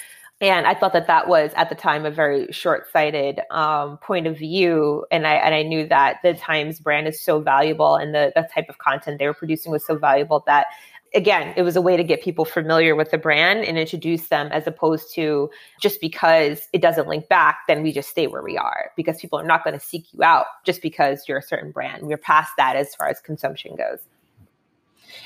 And 0.40 0.66
I 0.66 0.74
thought 0.74 0.92
that 0.92 1.08
that 1.08 1.26
was 1.26 1.50
at 1.56 1.68
the 1.68 1.74
time 1.74 2.06
a 2.06 2.12
very 2.12 2.46
short-sighted 2.52 3.40
um, 3.50 3.98
point 3.98 4.28
of 4.28 4.38
view, 4.38 5.04
and 5.10 5.26
I 5.26 5.34
and 5.34 5.52
I 5.52 5.62
knew 5.62 5.86
that 5.88 6.18
the 6.22 6.34
Times 6.34 6.78
brand 6.78 7.08
is 7.08 7.20
so 7.20 7.40
valuable, 7.40 7.96
and 7.96 8.14
the 8.14 8.32
the 8.36 8.48
type 8.54 8.68
of 8.68 8.78
content 8.78 9.18
they 9.18 9.26
were 9.26 9.34
producing 9.34 9.72
was 9.72 9.84
so 9.84 9.96
valuable 9.96 10.44
that 10.46 10.68
again, 11.14 11.54
it 11.56 11.62
was 11.62 11.76
a 11.76 11.80
way 11.80 11.96
to 11.96 12.04
get 12.04 12.22
people 12.22 12.44
familiar 12.44 12.94
with 12.94 13.10
the 13.10 13.18
brand 13.18 13.64
and 13.64 13.78
introduce 13.78 14.28
them 14.28 14.48
as 14.52 14.66
opposed 14.66 15.12
to 15.14 15.50
just 15.80 16.00
because 16.00 16.68
it 16.72 16.82
doesn't 16.82 17.08
link 17.08 17.28
back, 17.28 17.60
then 17.66 17.82
we 17.82 17.92
just 17.92 18.10
stay 18.10 18.26
where 18.26 18.42
we 18.42 18.56
are 18.58 18.90
because 18.96 19.20
people 19.20 19.38
are 19.38 19.46
not 19.46 19.64
going 19.64 19.78
to 19.78 19.84
seek 19.84 20.12
you 20.12 20.22
out 20.22 20.46
just 20.64 20.82
because 20.82 21.24
you're 21.26 21.38
a 21.38 21.42
certain 21.42 21.70
brand. 21.70 22.06
We're 22.06 22.18
past 22.18 22.52
that 22.58 22.76
as 22.76 22.94
far 22.94 23.08
as 23.08 23.20
consumption 23.20 23.76
goes. 23.76 24.00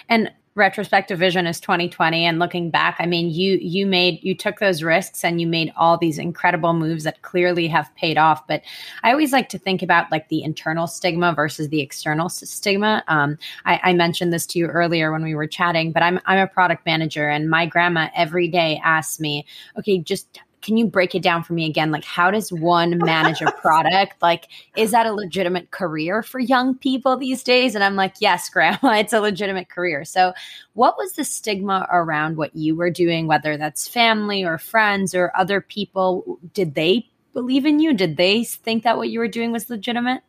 And 0.09 0.31
retrospective 0.55 1.19
vision 1.19 1.47
is 1.47 1.61
2020 1.61 2.27
and 2.27 2.39
looking 2.39 2.71
back 2.71 2.97
i 2.99 3.07
mean 3.07 3.31
you 3.31 3.59
you 3.63 3.87
made 3.87 4.23
you 4.23 4.35
took 4.35 4.59
those 4.59 4.83
risks 4.83 5.25
and 5.25 5.41
you 5.41 5.47
made 5.47 5.73
all 5.77 5.97
these 5.97 6.19
incredible 6.19 6.75
moves 6.75 7.05
that 7.05 7.23
clearly 7.23 7.67
have 7.69 7.95
paid 7.95 8.19
off. 8.19 8.47
But 8.47 8.63
i 9.03 9.11
always 9.11 9.33
like 9.33 9.49
to 9.51 9.59
think 9.59 9.83
about 9.83 10.11
like 10.11 10.29
the 10.29 10.43
internal 10.43 10.87
stigma 10.87 11.33
versus 11.35 11.69
the 11.69 11.81
external 11.81 12.29
stigma. 12.29 13.03
Um, 13.09 13.39
I, 13.65 13.81
I 13.83 13.93
mentioned 13.95 14.33
this 14.33 14.47
to 14.47 14.59
you 14.59 14.67
earlier 14.67 15.11
when 15.11 15.23
we 15.23 15.35
were 15.35 15.47
chatting 15.47 15.93
but 15.93 16.03
i'm 16.03 16.21
i'm 16.27 16.39
a 16.39 16.47
product 16.47 16.85
manager 16.87 17.29
and 17.29 17.49
my 17.49 17.67
grandma 17.67 18.09
every 18.15 18.49
day 18.49 18.81
asks 18.85 19.21
me 19.21 19.47
okay 19.79 19.99
just 19.99 20.41
can 20.63 20.77
you 20.77 20.87
break 20.87 21.15
it 21.15 21.23
down 21.23 21.43
for 21.43 21.53
me 21.53 21.67
again? 21.67 21.91
Like, 21.91 22.05
how 22.05 22.31
does 22.31 22.53
one 22.53 22.97
manage 22.99 23.43
a 23.43 23.51
product? 23.51 24.15
Like, 24.23 24.49
is 24.77 24.93
that 24.93 25.07
a 25.07 25.13
legitimate 25.13 25.71
career 25.71 26.23
for 26.23 26.39
young 26.39 26.75
people 26.77 27.17
these 27.17 27.43
days? 27.43 27.75
And 27.75 27.85
I'm 27.85 27.97
like, 27.97 28.15
yes, 28.21 28.49
grandma, 28.49 28.79
it's 28.99 29.13
a 29.13 29.21
legitimate 29.21 29.69
career. 29.69 30.05
So, 30.05 30.33
what 30.75 30.97
was 30.97 31.13
the 31.13 31.25
stigma 31.25 31.87
around 31.91 32.37
what 32.37 32.57
you 32.57 32.75
were 32.77 32.91
doing, 32.91 33.27
whether 33.27 33.57
that's 33.57 33.89
family 33.89 34.45
or 34.45 34.57
friends 34.57 35.15
or 35.15 35.33
other 35.37 35.61
people? 35.61 36.39
Did 36.55 36.75
they 36.75 37.11
believe 37.33 37.67
in 37.67 37.81
you? 37.81 37.93
Did 37.93 38.17
they 38.17 38.45
think 38.45 38.85
that 38.85 38.97
what 38.97 39.11
you 39.11 39.19
were 39.19 39.29
doing 39.29 39.53
was 39.53 39.69
legitimate? 39.69 40.23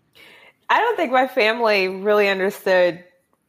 I 0.70 0.80
don't 0.80 0.96
think 0.96 1.12
my 1.12 1.28
family 1.28 1.88
really 1.88 2.28
understood 2.30 3.04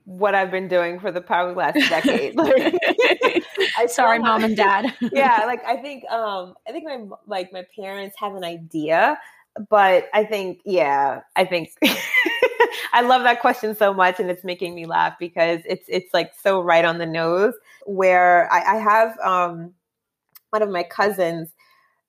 what 0.04 0.34
I've 0.34 0.50
been 0.50 0.68
doing 0.68 1.00
for 1.00 1.10
the 1.10 1.20
probably 1.20 1.54
last 1.54 1.88
decade. 1.88 2.36
like, 2.36 2.74
I 3.76 3.86
sorry, 3.88 4.18
mom 4.18 4.44
and 4.44 4.56
dad. 4.56 4.94
yeah, 5.12 5.42
like 5.46 5.64
I 5.64 5.76
think 5.76 6.04
um 6.10 6.54
I 6.66 6.72
think 6.72 6.84
my 6.84 7.16
like 7.26 7.52
my 7.52 7.64
parents 7.76 8.16
have 8.18 8.34
an 8.34 8.44
idea, 8.44 9.18
but 9.68 10.08
I 10.12 10.24
think 10.24 10.60
yeah, 10.64 11.20
I 11.36 11.44
think 11.44 11.70
I 12.92 13.02
love 13.02 13.22
that 13.22 13.40
question 13.40 13.76
so 13.76 13.92
much, 13.92 14.20
and 14.20 14.30
it's 14.30 14.44
making 14.44 14.74
me 14.74 14.86
laugh 14.86 15.14
because 15.18 15.60
it's 15.64 15.86
it's 15.88 16.12
like 16.14 16.32
so 16.40 16.60
right 16.60 16.84
on 16.84 16.98
the 16.98 17.06
nose. 17.06 17.54
Where 17.86 18.50
I, 18.52 18.76
I 18.76 18.76
have 18.76 19.18
um 19.20 19.74
one 20.50 20.62
of 20.62 20.70
my 20.70 20.84
cousins, 20.84 21.50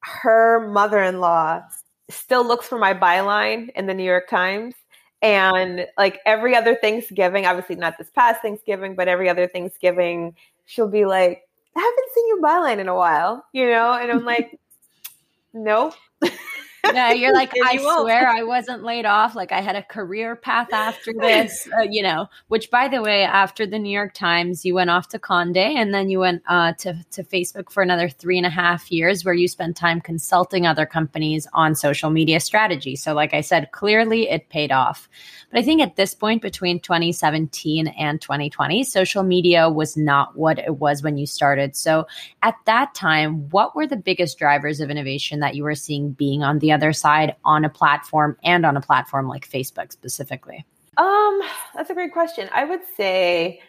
her 0.01 0.69
mother 0.69 1.01
in 1.01 1.19
law 1.19 1.61
still 2.09 2.45
looks 2.45 2.67
for 2.67 2.77
my 2.77 2.93
byline 2.93 3.69
in 3.75 3.87
the 3.87 3.93
New 3.93 4.03
York 4.03 4.29
Times 4.29 4.75
and 5.21 5.87
like 5.97 6.19
every 6.25 6.55
other 6.55 6.75
Thanksgiving, 6.75 7.47
obviously 7.47 7.75
not 7.75 7.97
this 7.97 8.11
past 8.11 8.41
Thanksgiving, 8.41 8.93
but 8.93 9.07
every 9.07 9.27
other 9.27 9.47
Thanksgiving, 9.47 10.35
she'll 10.65 10.87
be 10.87 11.05
like, 11.05 11.41
I 11.75 11.79
haven't 11.79 12.13
seen 12.13 12.27
your 12.27 12.41
byline 12.41 12.79
in 12.79 12.87
a 12.87 12.95
while, 12.95 13.45
you 13.53 13.67
know? 13.69 13.93
And 13.93 14.11
I'm 14.11 14.25
like, 14.25 14.59
no. 15.53 15.93
yeah, 16.93 17.11
you're 17.13 17.33
like, 17.33 17.51
I 17.65 17.73
you 17.73 17.79
swear 17.79 18.27
I 18.27 18.43
wasn't 18.43 18.83
laid 18.83 19.05
off. 19.05 19.35
Like 19.35 19.51
I 19.51 19.61
had 19.61 19.75
a 19.75 19.83
career 19.83 20.35
path 20.35 20.71
after 20.73 21.13
this, 21.19 21.67
uh, 21.77 21.81
you 21.81 22.01
know. 22.01 22.27
Which, 22.47 22.69
by 22.69 22.87
the 22.87 23.01
way, 23.01 23.23
after 23.23 23.65
the 23.65 23.79
New 23.79 23.89
York 23.89 24.13
Times, 24.13 24.65
you 24.65 24.75
went 24.75 24.89
off 24.89 25.09
to 25.09 25.19
Conde, 25.19 25.57
and 25.57 25.93
then 25.93 26.09
you 26.09 26.19
went 26.19 26.43
uh, 26.47 26.73
to 26.73 27.03
to 27.11 27.23
Facebook 27.23 27.71
for 27.71 27.83
another 27.83 28.09
three 28.09 28.37
and 28.37 28.45
a 28.45 28.49
half 28.49 28.91
years, 28.91 29.25
where 29.25 29.33
you 29.33 29.47
spent 29.47 29.77
time 29.77 30.01
consulting 30.01 30.65
other 30.67 30.85
companies 30.85 31.47
on 31.53 31.75
social 31.75 32.09
media 32.09 32.39
strategy. 32.39 32.95
So, 32.95 33.13
like 33.13 33.33
I 33.33 33.41
said, 33.41 33.71
clearly 33.71 34.29
it 34.29 34.49
paid 34.49 34.71
off. 34.71 35.09
But 35.51 35.59
I 35.59 35.63
think 35.63 35.81
at 35.81 35.95
this 35.95 36.13
point, 36.13 36.41
between 36.41 36.79
2017 36.79 37.87
and 37.87 38.21
2020, 38.21 38.83
social 38.83 39.23
media 39.23 39.69
was 39.69 39.95
not 39.95 40.35
what 40.35 40.59
it 40.59 40.77
was 40.77 41.03
when 41.03 41.17
you 41.17 41.25
started. 41.25 41.75
So, 41.75 42.07
at 42.43 42.55
that 42.65 42.93
time, 42.93 43.49
what 43.49 43.75
were 43.75 43.87
the 43.87 43.95
biggest 43.95 44.37
drivers 44.37 44.79
of 44.79 44.89
innovation 44.89 45.39
that 45.39 45.55
you 45.55 45.63
were 45.63 45.75
seeing 45.75 46.11
being 46.11 46.43
on 46.43 46.59
the 46.59 46.71
other 46.75 46.93
side 46.93 47.35
on 47.43 47.65
a 47.65 47.69
platform 47.69 48.37
and 48.43 48.65
on 48.65 48.77
a 48.77 48.81
platform 48.81 49.27
like 49.27 49.49
Facebook 49.49 49.91
specifically? 49.91 50.63
Um, 50.97 51.41
that's 51.73 51.89
a 51.89 51.93
great 51.93 52.13
question. 52.13 52.49
I 52.53 52.65
would 52.65 52.81
say 52.95 53.59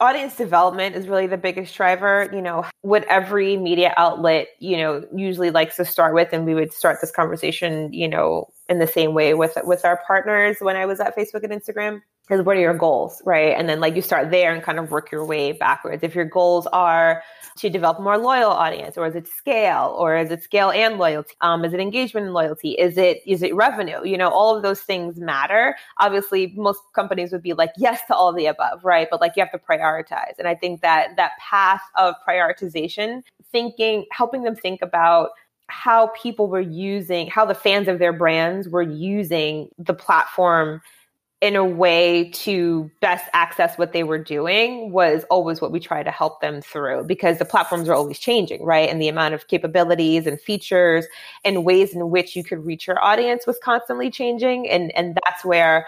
audience 0.00 0.36
development 0.36 0.94
is 0.94 1.08
really 1.08 1.26
the 1.26 1.38
biggest 1.38 1.74
driver 1.74 2.28
you 2.32 2.42
know 2.42 2.64
what 2.82 3.02
every 3.04 3.56
media 3.56 3.94
outlet 3.96 4.48
you 4.58 4.76
know 4.76 5.02
usually 5.14 5.50
likes 5.50 5.76
to 5.76 5.84
start 5.84 6.14
with 6.14 6.28
and 6.32 6.44
we 6.44 6.54
would 6.54 6.72
start 6.72 6.98
this 7.00 7.10
conversation 7.10 7.90
you 7.92 8.06
know 8.06 8.46
in 8.68 8.78
the 8.78 8.86
same 8.86 9.14
way 9.14 9.32
with 9.32 9.56
with 9.64 9.84
our 9.84 10.00
partners 10.06 10.58
when 10.60 10.76
i 10.76 10.84
was 10.84 11.00
at 11.00 11.16
facebook 11.16 11.42
and 11.42 11.52
instagram 11.52 12.02
is 12.30 12.42
what 12.42 12.56
are 12.56 12.60
your 12.60 12.74
goals, 12.74 13.22
right? 13.24 13.54
And 13.56 13.68
then 13.68 13.80
like 13.80 13.94
you 13.94 14.02
start 14.02 14.30
there 14.30 14.52
and 14.52 14.62
kind 14.62 14.78
of 14.78 14.90
work 14.90 15.12
your 15.12 15.24
way 15.24 15.52
backwards. 15.52 16.02
If 16.02 16.14
your 16.14 16.24
goals 16.24 16.66
are 16.68 17.22
to 17.58 17.70
develop 17.70 17.98
a 17.98 18.02
more 18.02 18.18
loyal 18.18 18.50
audience, 18.50 18.98
or 18.98 19.06
is 19.06 19.14
it 19.14 19.28
scale, 19.28 19.94
or 19.98 20.16
is 20.16 20.30
it 20.30 20.42
scale 20.42 20.70
and 20.70 20.98
loyalty? 20.98 21.34
Um, 21.40 21.64
is 21.64 21.72
it 21.72 21.80
engagement 21.80 22.26
and 22.26 22.34
loyalty? 22.34 22.72
Is 22.72 22.98
it 22.98 23.22
is 23.26 23.42
it 23.42 23.54
revenue? 23.54 24.04
You 24.04 24.18
know, 24.18 24.28
all 24.28 24.56
of 24.56 24.62
those 24.62 24.80
things 24.80 25.18
matter. 25.18 25.76
Obviously, 25.98 26.52
most 26.56 26.80
companies 26.94 27.32
would 27.32 27.42
be 27.42 27.52
like 27.52 27.70
yes 27.76 28.00
to 28.08 28.14
all 28.14 28.32
the 28.32 28.46
above, 28.46 28.84
right? 28.84 29.06
But 29.10 29.20
like 29.20 29.32
you 29.36 29.42
have 29.42 29.52
to 29.52 29.58
prioritize, 29.58 30.38
and 30.38 30.48
I 30.48 30.54
think 30.54 30.80
that 30.82 31.16
that 31.16 31.32
path 31.38 31.82
of 31.94 32.14
prioritization, 32.28 33.22
thinking, 33.52 34.04
helping 34.10 34.42
them 34.42 34.56
think 34.56 34.82
about 34.82 35.30
how 35.68 36.08
people 36.08 36.48
were 36.48 36.60
using, 36.60 37.26
how 37.28 37.44
the 37.44 37.54
fans 37.54 37.88
of 37.88 37.98
their 37.98 38.12
brands 38.12 38.68
were 38.68 38.82
using 38.82 39.68
the 39.78 39.94
platform 39.94 40.80
in 41.42 41.54
a 41.54 41.64
way 41.64 42.30
to 42.30 42.90
best 43.00 43.28
access 43.34 43.76
what 43.76 43.92
they 43.92 44.02
were 44.02 44.18
doing 44.18 44.90
was 44.90 45.24
always 45.24 45.60
what 45.60 45.70
we 45.70 45.78
try 45.78 46.02
to 46.02 46.10
help 46.10 46.40
them 46.40 46.62
through 46.62 47.04
because 47.04 47.38
the 47.38 47.44
platforms 47.44 47.90
are 47.90 47.94
always 47.94 48.18
changing, 48.18 48.64
right? 48.64 48.88
And 48.88 49.02
the 49.02 49.08
amount 49.08 49.34
of 49.34 49.46
capabilities 49.46 50.26
and 50.26 50.40
features 50.40 51.06
and 51.44 51.62
ways 51.62 51.94
in 51.94 52.08
which 52.10 52.36
you 52.36 52.42
could 52.42 52.64
reach 52.64 52.86
your 52.86 53.02
audience 53.04 53.46
was 53.46 53.58
constantly 53.62 54.10
changing. 54.10 54.68
And, 54.70 54.90
and 54.96 55.18
that's 55.24 55.44
where 55.44 55.86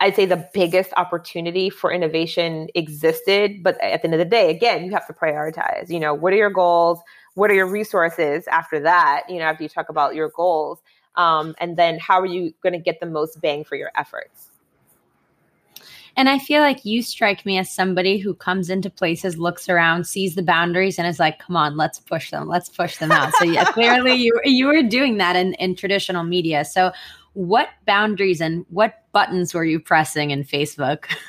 I'd 0.00 0.16
say 0.16 0.24
the 0.24 0.48
biggest 0.54 0.92
opportunity 0.96 1.68
for 1.68 1.92
innovation 1.92 2.68
existed. 2.74 3.62
But 3.62 3.78
at 3.82 4.00
the 4.00 4.06
end 4.06 4.14
of 4.14 4.18
the 4.18 4.24
day, 4.24 4.48
again, 4.50 4.86
you 4.86 4.92
have 4.92 5.06
to 5.06 5.12
prioritize. 5.12 5.90
You 5.90 6.00
know, 6.00 6.14
what 6.14 6.32
are 6.32 6.36
your 6.36 6.50
goals? 6.50 6.98
What 7.34 7.50
are 7.50 7.54
your 7.54 7.68
resources 7.68 8.46
after 8.48 8.80
that? 8.80 9.24
You 9.28 9.38
know, 9.38 9.44
after 9.44 9.62
you 9.62 9.68
talk 9.68 9.90
about 9.90 10.14
your 10.14 10.30
goals. 10.30 10.80
Um, 11.14 11.54
and 11.58 11.76
then 11.76 11.98
how 11.98 12.20
are 12.20 12.26
you 12.26 12.54
going 12.62 12.72
to 12.72 12.78
get 12.78 13.00
the 13.00 13.06
most 13.06 13.38
bang 13.42 13.64
for 13.64 13.76
your 13.76 13.90
efforts? 13.94 14.51
And 16.16 16.28
I 16.28 16.38
feel 16.38 16.60
like 16.60 16.84
you 16.84 17.02
strike 17.02 17.46
me 17.46 17.58
as 17.58 17.72
somebody 17.72 18.18
who 18.18 18.34
comes 18.34 18.68
into 18.68 18.90
places, 18.90 19.38
looks 19.38 19.68
around, 19.68 20.06
sees 20.06 20.34
the 20.34 20.42
boundaries, 20.42 20.98
and 20.98 21.06
is 21.06 21.18
like, 21.18 21.38
"Come 21.38 21.56
on, 21.56 21.76
let's 21.76 21.98
push 21.98 22.30
them. 22.30 22.48
Let's 22.48 22.68
push 22.68 22.98
them 22.98 23.10
out." 23.10 23.32
So 23.34 23.44
yeah, 23.44 23.64
clearly 23.72 24.14
you 24.14 24.38
you 24.44 24.66
were 24.66 24.82
doing 24.82 25.16
that 25.18 25.36
in 25.36 25.54
in 25.54 25.74
traditional 25.74 26.24
media. 26.24 26.64
So, 26.64 26.92
what 27.32 27.68
boundaries 27.86 28.40
and 28.40 28.66
what 28.68 29.04
buttons 29.12 29.54
were 29.54 29.64
you 29.64 29.80
pressing 29.80 30.30
in 30.30 30.44
Facebook? 30.44 31.04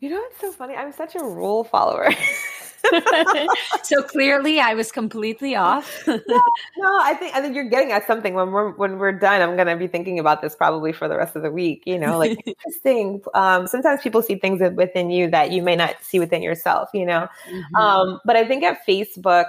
you 0.00 0.10
know, 0.10 0.20
it's 0.30 0.40
so 0.40 0.50
funny. 0.52 0.74
I'm 0.74 0.92
such 0.92 1.14
a 1.14 1.22
rule 1.22 1.64
follower. 1.64 2.10
so 3.82 4.02
clearly 4.02 4.60
I 4.60 4.74
was 4.74 4.92
completely 4.92 5.54
off. 5.54 6.06
no, 6.06 6.20
no, 6.26 6.98
I 7.02 7.14
think 7.14 7.34
I 7.34 7.40
think 7.40 7.54
you're 7.54 7.68
getting 7.68 7.92
at 7.92 8.06
something 8.06 8.34
when 8.34 8.50
we're 8.50 8.70
when 8.72 8.98
we're 8.98 9.12
done. 9.12 9.42
I'm 9.42 9.56
gonna 9.56 9.76
be 9.76 9.86
thinking 9.86 10.18
about 10.18 10.42
this 10.42 10.54
probably 10.56 10.92
for 10.92 11.08
the 11.08 11.16
rest 11.16 11.36
of 11.36 11.42
the 11.42 11.50
week. 11.50 11.82
You 11.86 11.98
know, 11.98 12.18
like 12.18 12.38
interesting. 12.46 13.22
Um, 13.34 13.66
sometimes 13.66 14.00
people 14.02 14.22
see 14.22 14.36
things 14.36 14.60
within 14.74 15.10
you 15.10 15.30
that 15.30 15.52
you 15.52 15.62
may 15.62 15.76
not 15.76 15.96
see 16.02 16.18
within 16.18 16.42
yourself. 16.42 16.90
You 16.94 17.06
know, 17.06 17.28
mm-hmm. 17.50 17.76
um, 17.76 18.20
but 18.24 18.36
I 18.36 18.46
think 18.46 18.64
at 18.64 18.86
Facebook. 18.86 19.46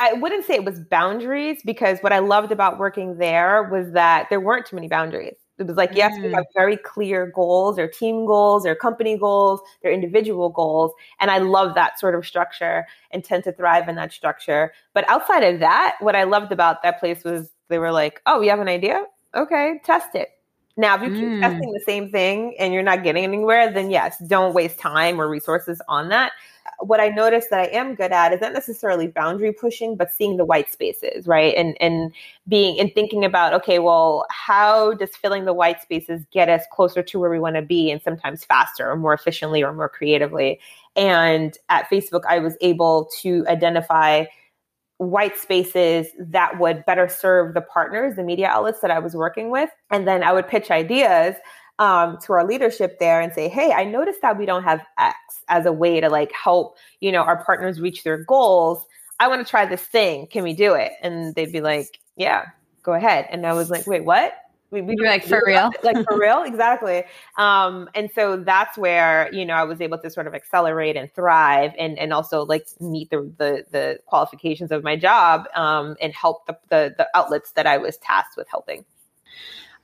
I 0.00 0.14
wouldn't 0.14 0.44
say 0.44 0.54
it 0.54 0.64
was 0.64 0.80
boundaries 0.80 1.60
because 1.64 2.00
what 2.00 2.12
I 2.12 2.18
loved 2.18 2.50
about 2.50 2.76
working 2.76 3.18
there 3.18 3.68
was 3.70 3.92
that 3.92 4.26
there 4.30 4.40
weren't 4.40 4.66
too 4.66 4.74
many 4.74 4.88
boundaries. 4.88 5.36
It 5.58 5.66
was 5.66 5.76
like, 5.76 5.92
yes, 5.94 6.12
mm. 6.18 6.24
we 6.24 6.32
have 6.32 6.44
very 6.54 6.76
clear 6.76 7.32
goals, 7.34 7.76
their 7.76 7.88
team 7.88 8.26
goals, 8.26 8.64
their 8.64 8.74
company 8.74 9.16
goals, 9.16 9.60
their 9.82 9.92
individual 9.92 10.50
goals. 10.50 10.92
And 11.18 11.30
I 11.30 11.38
love 11.38 11.74
that 11.74 11.98
sort 11.98 12.14
of 12.14 12.26
structure 12.26 12.86
and 13.10 13.24
tend 13.24 13.44
to 13.44 13.52
thrive 13.52 13.88
in 13.88 13.96
that 13.96 14.12
structure. 14.12 14.72
But 14.92 15.08
outside 15.08 15.44
of 15.44 15.60
that, 15.60 15.96
what 16.00 16.14
I 16.14 16.24
loved 16.24 16.52
about 16.52 16.82
that 16.82 17.00
place 17.00 17.24
was 17.24 17.50
they 17.68 17.78
were 17.78 17.92
like, 17.92 18.20
oh, 18.26 18.42
you 18.42 18.50
have 18.50 18.60
an 18.60 18.68
idea? 18.68 19.04
Okay, 19.34 19.80
test 19.84 20.14
it. 20.14 20.28
Now, 20.76 20.96
if 20.96 21.02
you 21.02 21.08
keep 21.14 21.24
mm. 21.24 21.40
testing 21.40 21.72
the 21.72 21.80
same 21.80 22.10
thing 22.10 22.54
and 22.58 22.72
you're 22.74 22.82
not 22.82 23.02
getting 23.02 23.24
anywhere, 23.24 23.72
then 23.72 23.90
yes, 23.90 24.18
don't 24.26 24.54
waste 24.54 24.78
time 24.78 25.20
or 25.20 25.28
resources 25.28 25.80
on 25.88 26.10
that 26.10 26.32
what 26.78 27.00
I 27.00 27.08
noticed 27.08 27.50
that 27.50 27.60
I 27.60 27.66
am 27.66 27.94
good 27.94 28.12
at 28.12 28.32
is 28.32 28.40
not 28.40 28.52
necessarily 28.52 29.06
boundary 29.06 29.52
pushing, 29.52 29.96
but 29.96 30.12
seeing 30.12 30.36
the 30.36 30.44
white 30.44 30.70
spaces, 30.70 31.26
right? 31.26 31.54
And 31.56 31.76
and 31.80 32.12
being 32.48 32.78
and 32.78 32.92
thinking 32.94 33.24
about, 33.24 33.54
okay, 33.54 33.78
well, 33.78 34.26
how 34.30 34.94
does 34.94 35.16
filling 35.16 35.44
the 35.44 35.52
white 35.52 35.80
spaces 35.82 36.22
get 36.32 36.48
us 36.48 36.62
closer 36.70 37.02
to 37.02 37.18
where 37.18 37.30
we 37.30 37.38
want 37.38 37.56
to 37.56 37.62
be 37.62 37.90
and 37.90 38.02
sometimes 38.02 38.44
faster 38.44 38.90
or 38.90 38.96
more 38.96 39.14
efficiently 39.14 39.62
or 39.62 39.72
more 39.72 39.88
creatively? 39.88 40.60
And 40.94 41.56
at 41.68 41.88
Facebook, 41.90 42.22
I 42.28 42.38
was 42.38 42.56
able 42.60 43.10
to 43.22 43.44
identify 43.48 44.26
white 44.98 45.36
spaces 45.36 46.06
that 46.18 46.58
would 46.58 46.84
better 46.86 47.08
serve 47.08 47.54
the 47.54 47.60
partners, 47.60 48.16
the 48.16 48.22
media 48.22 48.48
outlets 48.48 48.80
that 48.80 48.90
I 48.90 48.98
was 48.98 49.14
working 49.14 49.50
with. 49.50 49.70
And 49.90 50.06
then 50.08 50.22
I 50.22 50.32
would 50.32 50.48
pitch 50.48 50.70
ideas 50.70 51.36
um, 51.78 52.18
to 52.24 52.32
our 52.32 52.46
leadership 52.46 52.98
there 52.98 53.20
and 53.20 53.32
say, 53.32 53.48
hey, 53.48 53.72
I 53.72 53.84
noticed 53.84 54.22
that 54.22 54.38
we 54.38 54.46
don't 54.46 54.62
have 54.62 54.80
X 54.98 55.16
as 55.48 55.66
a 55.66 55.72
way 55.72 56.00
to 56.00 56.08
like 56.08 56.32
help, 56.32 56.76
you 57.00 57.12
know, 57.12 57.22
our 57.22 57.44
partners 57.44 57.80
reach 57.80 58.02
their 58.02 58.24
goals. 58.24 58.84
I 59.20 59.28
want 59.28 59.46
to 59.46 59.50
try 59.50 59.66
this 59.66 59.82
thing. 59.82 60.26
Can 60.28 60.42
we 60.42 60.54
do 60.54 60.74
it? 60.74 60.92
And 61.02 61.34
they'd 61.34 61.52
be 61.52 61.60
like, 61.60 61.98
yeah, 62.16 62.46
go 62.82 62.92
ahead. 62.94 63.26
And 63.30 63.46
I 63.46 63.52
was 63.52 63.70
like, 63.70 63.86
wait, 63.86 64.04
what? 64.04 64.32
We, 64.70 64.82
we 64.82 64.96
like 64.96 65.24
for 65.24 65.42
real, 65.46 65.70
like 65.84 65.96
for 66.08 66.18
real, 66.18 66.42
exactly. 66.46 67.04
Um, 67.38 67.88
and 67.94 68.10
so 68.12 68.36
that's 68.36 68.76
where 68.76 69.32
you 69.32 69.44
know 69.44 69.54
I 69.54 69.62
was 69.62 69.80
able 69.80 69.98
to 69.98 70.10
sort 70.10 70.26
of 70.26 70.34
accelerate 70.34 70.96
and 70.96 71.12
thrive, 71.14 71.72
and 71.78 71.96
and 71.98 72.12
also 72.12 72.44
like 72.44 72.66
meet 72.80 73.10
the 73.10 73.32
the, 73.38 73.64
the 73.70 73.98
qualifications 74.06 74.72
of 74.72 74.82
my 74.82 74.96
job, 74.96 75.46
um, 75.54 75.96
and 76.00 76.12
help 76.12 76.46
the, 76.46 76.58
the 76.68 76.94
the 76.98 77.08
outlets 77.14 77.52
that 77.52 77.66
I 77.66 77.78
was 77.78 77.96
tasked 77.98 78.36
with 78.36 78.48
helping. 78.48 78.84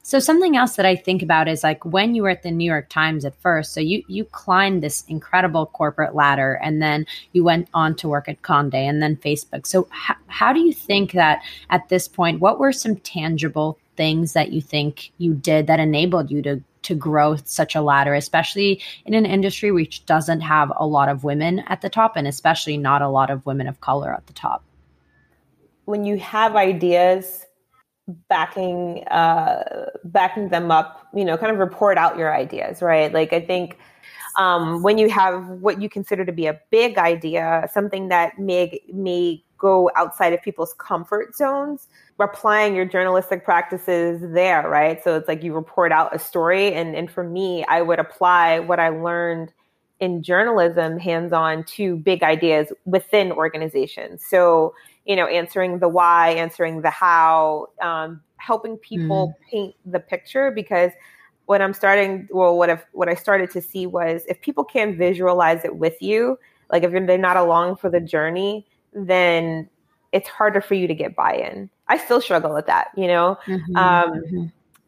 So 0.04 0.18
something 0.18 0.56
else 0.56 0.74
that 0.74 0.84
I 0.84 0.96
think 0.96 1.22
about 1.22 1.46
is 1.46 1.62
like 1.62 1.84
when 1.84 2.16
you 2.16 2.24
were 2.24 2.30
at 2.30 2.42
the 2.42 2.50
New 2.50 2.64
York 2.64 2.88
Times 2.88 3.24
at 3.24 3.40
first, 3.40 3.72
so 3.72 3.80
you 3.80 4.02
you 4.08 4.24
climbed 4.24 4.82
this 4.82 5.04
incredible 5.06 5.66
corporate 5.66 6.16
ladder 6.16 6.54
and 6.54 6.82
then 6.82 7.06
you 7.32 7.44
went 7.44 7.68
on 7.72 7.94
to 7.96 8.08
work 8.08 8.28
at 8.28 8.42
Condé 8.42 8.74
and 8.74 9.00
then 9.00 9.16
Facebook. 9.16 9.64
So 9.64 9.86
h- 10.08 10.16
how 10.26 10.52
do 10.52 10.58
you 10.58 10.72
think 10.72 11.12
that 11.12 11.40
at 11.70 11.88
this 11.88 12.08
point 12.08 12.40
what 12.40 12.58
were 12.58 12.72
some 12.72 12.96
tangible 12.96 13.78
things 13.96 14.32
that 14.32 14.52
you 14.52 14.60
think 14.60 15.12
you 15.18 15.34
did 15.34 15.66
that 15.66 15.80
enabled 15.80 16.30
you 16.30 16.42
to 16.42 16.62
to 16.82 16.94
grow 16.96 17.36
such 17.44 17.76
a 17.76 17.80
ladder, 17.80 18.12
especially 18.12 18.82
in 19.06 19.14
an 19.14 19.24
industry 19.24 19.70
which 19.70 20.04
doesn't 20.04 20.40
have 20.40 20.72
a 20.76 20.86
lot 20.86 21.08
of 21.08 21.22
women 21.22 21.60
at 21.68 21.80
the 21.80 21.88
top 21.88 22.16
and 22.16 22.26
especially 22.26 22.76
not 22.76 23.02
a 23.02 23.08
lot 23.08 23.30
of 23.30 23.46
women 23.46 23.68
of 23.68 23.80
color 23.80 24.12
at 24.12 24.26
the 24.26 24.32
top? 24.32 24.64
When 25.84 26.04
you 26.04 26.18
have 26.18 26.56
ideas 26.56 27.46
backing 28.28 29.04
uh, 29.08 29.86
backing 30.04 30.48
them 30.48 30.70
up 30.70 31.06
you 31.14 31.24
know 31.24 31.36
kind 31.36 31.52
of 31.52 31.58
report 31.58 31.96
out 31.96 32.18
your 32.18 32.34
ideas 32.34 32.82
right 32.82 33.12
like 33.12 33.32
i 33.32 33.40
think 33.40 33.78
um, 34.36 34.82
when 34.82 34.98
you 34.98 35.10
have 35.10 35.46
what 35.60 35.80
you 35.80 35.88
consider 35.88 36.24
to 36.24 36.32
be 36.32 36.46
a 36.46 36.58
big 36.70 36.98
idea 36.98 37.68
something 37.72 38.08
that 38.08 38.38
may 38.38 38.80
may 38.92 39.42
go 39.56 39.90
outside 39.94 40.32
of 40.32 40.42
people's 40.42 40.74
comfort 40.74 41.36
zones 41.36 41.86
applying 42.22 42.74
your 42.74 42.84
journalistic 42.84 43.44
practices 43.44 44.20
there 44.32 44.68
right 44.68 45.02
so 45.02 45.16
it's 45.16 45.28
like 45.28 45.42
you 45.42 45.52
report 45.52 45.92
out 45.92 46.14
a 46.14 46.18
story 46.18 46.72
and 46.72 46.94
and 46.94 47.10
for 47.10 47.24
me 47.24 47.64
i 47.66 47.82
would 47.82 47.98
apply 47.98 48.58
what 48.58 48.80
i 48.80 48.88
learned 48.88 49.52
in 50.00 50.22
journalism 50.22 50.98
hands 50.98 51.32
on 51.32 51.62
to 51.64 51.96
big 51.96 52.22
ideas 52.22 52.72
within 52.84 53.30
organizations 53.32 54.24
so 54.28 54.72
you 55.04 55.16
know, 55.16 55.26
answering 55.26 55.78
the 55.78 55.88
why, 55.88 56.30
answering 56.30 56.82
the 56.82 56.90
how, 56.90 57.68
um, 57.80 58.20
helping 58.36 58.76
people 58.76 59.28
mm. 59.28 59.50
paint 59.50 59.74
the 59.84 60.00
picture 60.00 60.50
because 60.50 60.92
what 61.46 61.60
I'm 61.60 61.74
starting, 61.74 62.28
well, 62.30 62.56
what 62.56 62.70
if 62.70 62.84
what 62.92 63.08
I 63.08 63.14
started 63.14 63.50
to 63.50 63.60
see 63.60 63.86
was 63.86 64.24
if 64.28 64.40
people 64.40 64.64
can't 64.64 64.96
visualize 64.96 65.64
it 65.64 65.76
with 65.76 66.00
you, 66.00 66.38
like 66.70 66.84
if 66.84 66.92
they're 66.92 67.18
not 67.18 67.36
along 67.36 67.76
for 67.76 67.90
the 67.90 68.00
journey, 68.00 68.66
then 68.92 69.68
it's 70.12 70.28
harder 70.28 70.60
for 70.60 70.74
you 70.74 70.86
to 70.86 70.94
get 70.94 71.16
buy-in. 71.16 71.68
I 71.92 71.98
still 71.98 72.20
struggle 72.20 72.54
with 72.54 72.66
that, 72.66 72.88
you 72.96 73.06
know. 73.06 73.38
Mm-hmm, 73.46 73.76
um, 73.76 74.10
mm-hmm. 74.12 74.44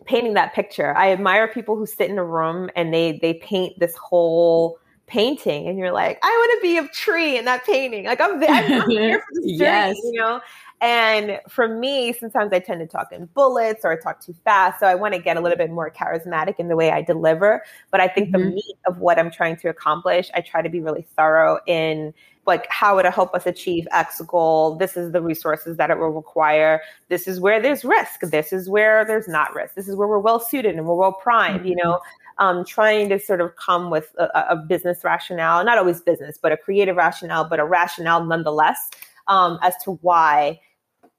Painting 0.07 0.35
that 0.35 0.55
picture, 0.55 0.95
I 0.97 1.13
admire 1.13 1.49
people 1.49 1.77
who 1.77 1.87
sit 1.87 2.11
in 2.11 2.19
a 2.19 2.25
room 2.25 2.71
and 2.77 2.93
they 2.93 3.19
they 3.19 3.35
paint 3.35 3.79
this 3.79 3.95
whole 3.97 4.79
painting 5.07 5.69
and 5.69 5.79
you're 5.79 5.93
like, 5.93 6.19
I 6.23 6.29
want 6.29 6.61
to 6.61 6.63
be 6.63 6.79
a 6.79 6.89
tree 6.89 7.37
in 7.37 7.45
that 7.45 7.65
painting. 7.65 8.05
Like 8.05 8.21
I'm, 8.21 8.43
I'm 8.43 8.89
here 8.91 9.21
for 9.21 9.41
this 9.41 9.59
journey, 9.59 9.59
yes. 9.59 9.97
you 10.03 10.13
know? 10.13 10.41
And 10.81 11.41
for 11.49 11.67
me, 11.67 12.13
sometimes 12.13 12.53
I 12.53 12.59
tend 12.59 12.81
to 12.81 12.87
talk 12.87 13.13
in 13.13 13.27
bullets 13.27 13.85
or 13.85 13.93
I 13.93 13.97
talk 13.97 14.21
too 14.21 14.35
fast. 14.45 14.81
So 14.81 14.87
I 14.87 14.95
want 14.95 15.15
to 15.15 15.21
get 15.21 15.37
a 15.37 15.41
little 15.41 15.57
bit 15.57 15.71
more 15.71 15.91
charismatic 15.91 16.57
in 16.59 16.69
the 16.69 16.77
way 16.77 16.91
I 16.91 17.01
deliver. 17.01 17.63
But 17.91 18.01
I 18.01 18.09
think 18.09 18.31
mm-hmm. 18.31 18.51
the 18.51 18.55
meat 18.57 18.77
of 18.87 18.99
what 18.99 19.19
I'm 19.19 19.31
trying 19.31 19.57
to 19.59 19.69
accomplish, 19.69 20.31
I 20.35 20.41
try 20.41 20.63
to 20.63 20.69
be 20.69 20.81
really 20.81 21.07
thorough 21.17 21.59
in 21.67 22.13
like 22.47 22.67
how 22.69 22.97
would 22.97 23.07
it 23.07 23.15
help 23.15 23.35
us 23.35 23.47
achieve 23.47 23.89
X 23.91 24.21
goal? 24.23 24.77
This 24.77 24.99
is 24.99 25.13
the 25.13 25.23
resources 25.23 25.79
that 25.79 25.91
it 25.91 25.99
will 25.99 26.11
require. 26.11 26.83
This 27.09 27.27
is 27.27 27.41
where 27.41 27.63
there's 27.63 27.85
risk. 27.85 28.21
This 28.21 28.53
is 28.53 28.69
where 28.69 29.07
there's 29.07 29.29
not 29.29 29.55
risk. 29.55 29.75
This 29.75 29.89
is 29.89 29.97
where 29.97 30.07
we're 30.07 30.19
well 30.19 30.41
suited 30.41 30.75
and 30.75 30.87
we're 30.87 30.95
well 30.95 31.13
primed, 31.13 31.61
mm-hmm. 31.61 31.69
you 31.69 31.77
know? 31.77 32.01
um, 32.39 32.65
trying 32.65 33.09
to 33.11 33.19
sort 33.19 33.41
of 33.41 33.55
come 33.57 33.91
with 33.91 34.15
a, 34.19 34.25
a, 34.51 34.57
business 34.57 35.05
rationale, 35.05 35.65
not 35.65 35.79
always 35.79 36.01
business, 36.01 36.37
but 36.37 36.53
a 36.53 36.57
creative 36.57 36.97
rationale, 36.97 37.49
but 37.49 37.61
a 37.61 37.65
rationale 37.65 38.25
nonetheless 38.25 38.91
um, 39.29 39.59
as 39.63 39.75
to 39.85 39.93
why 40.03 40.61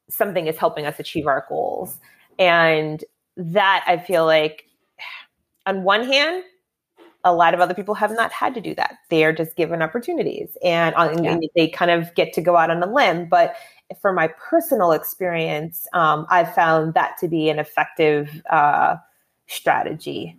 something 0.10 0.48
is 0.48 0.58
helping 0.58 0.86
us 0.86 1.00
achieve 1.00 1.28
our 1.28 1.46
goals. 1.50 2.00
And 2.38 3.04
that 3.38 3.84
I 3.88 3.98
feel 3.98 4.26
like, 4.26 4.66
on 5.66 5.84
one 5.84 6.06
hand, 6.06 6.44
a 7.24 7.34
lot 7.34 7.56
of 7.56 7.60
other 7.60 7.74
people 7.74 7.96
have 7.96 8.12
not 8.12 8.32
had 8.32 8.54
to 8.54 8.62
do 8.62 8.76
that. 8.76 8.98
They 9.10 9.26
are 9.26 9.34
just 9.34 9.56
given 9.56 9.82
opportunities 9.82 10.56
and, 10.64 10.94
on, 10.94 11.24
yeah. 11.24 11.32
and 11.32 11.50
they 11.56 11.68
kind 11.68 11.90
of 11.90 12.14
get 12.14 12.34
to 12.34 12.42
go 12.42 12.56
out 12.56 12.70
on 12.70 12.84
a 12.84 12.94
limb. 12.94 13.28
But 13.28 13.56
for 14.00 14.14
my 14.14 14.28
personal 14.28 14.92
experience, 14.92 15.88
um, 15.94 16.28
I've 16.30 16.54
found 16.54 16.94
that 16.94 17.18
to 17.22 17.28
be 17.28 17.50
an 17.50 17.58
effective 17.58 18.44
uh, 18.52 18.98
strategy 19.48 20.38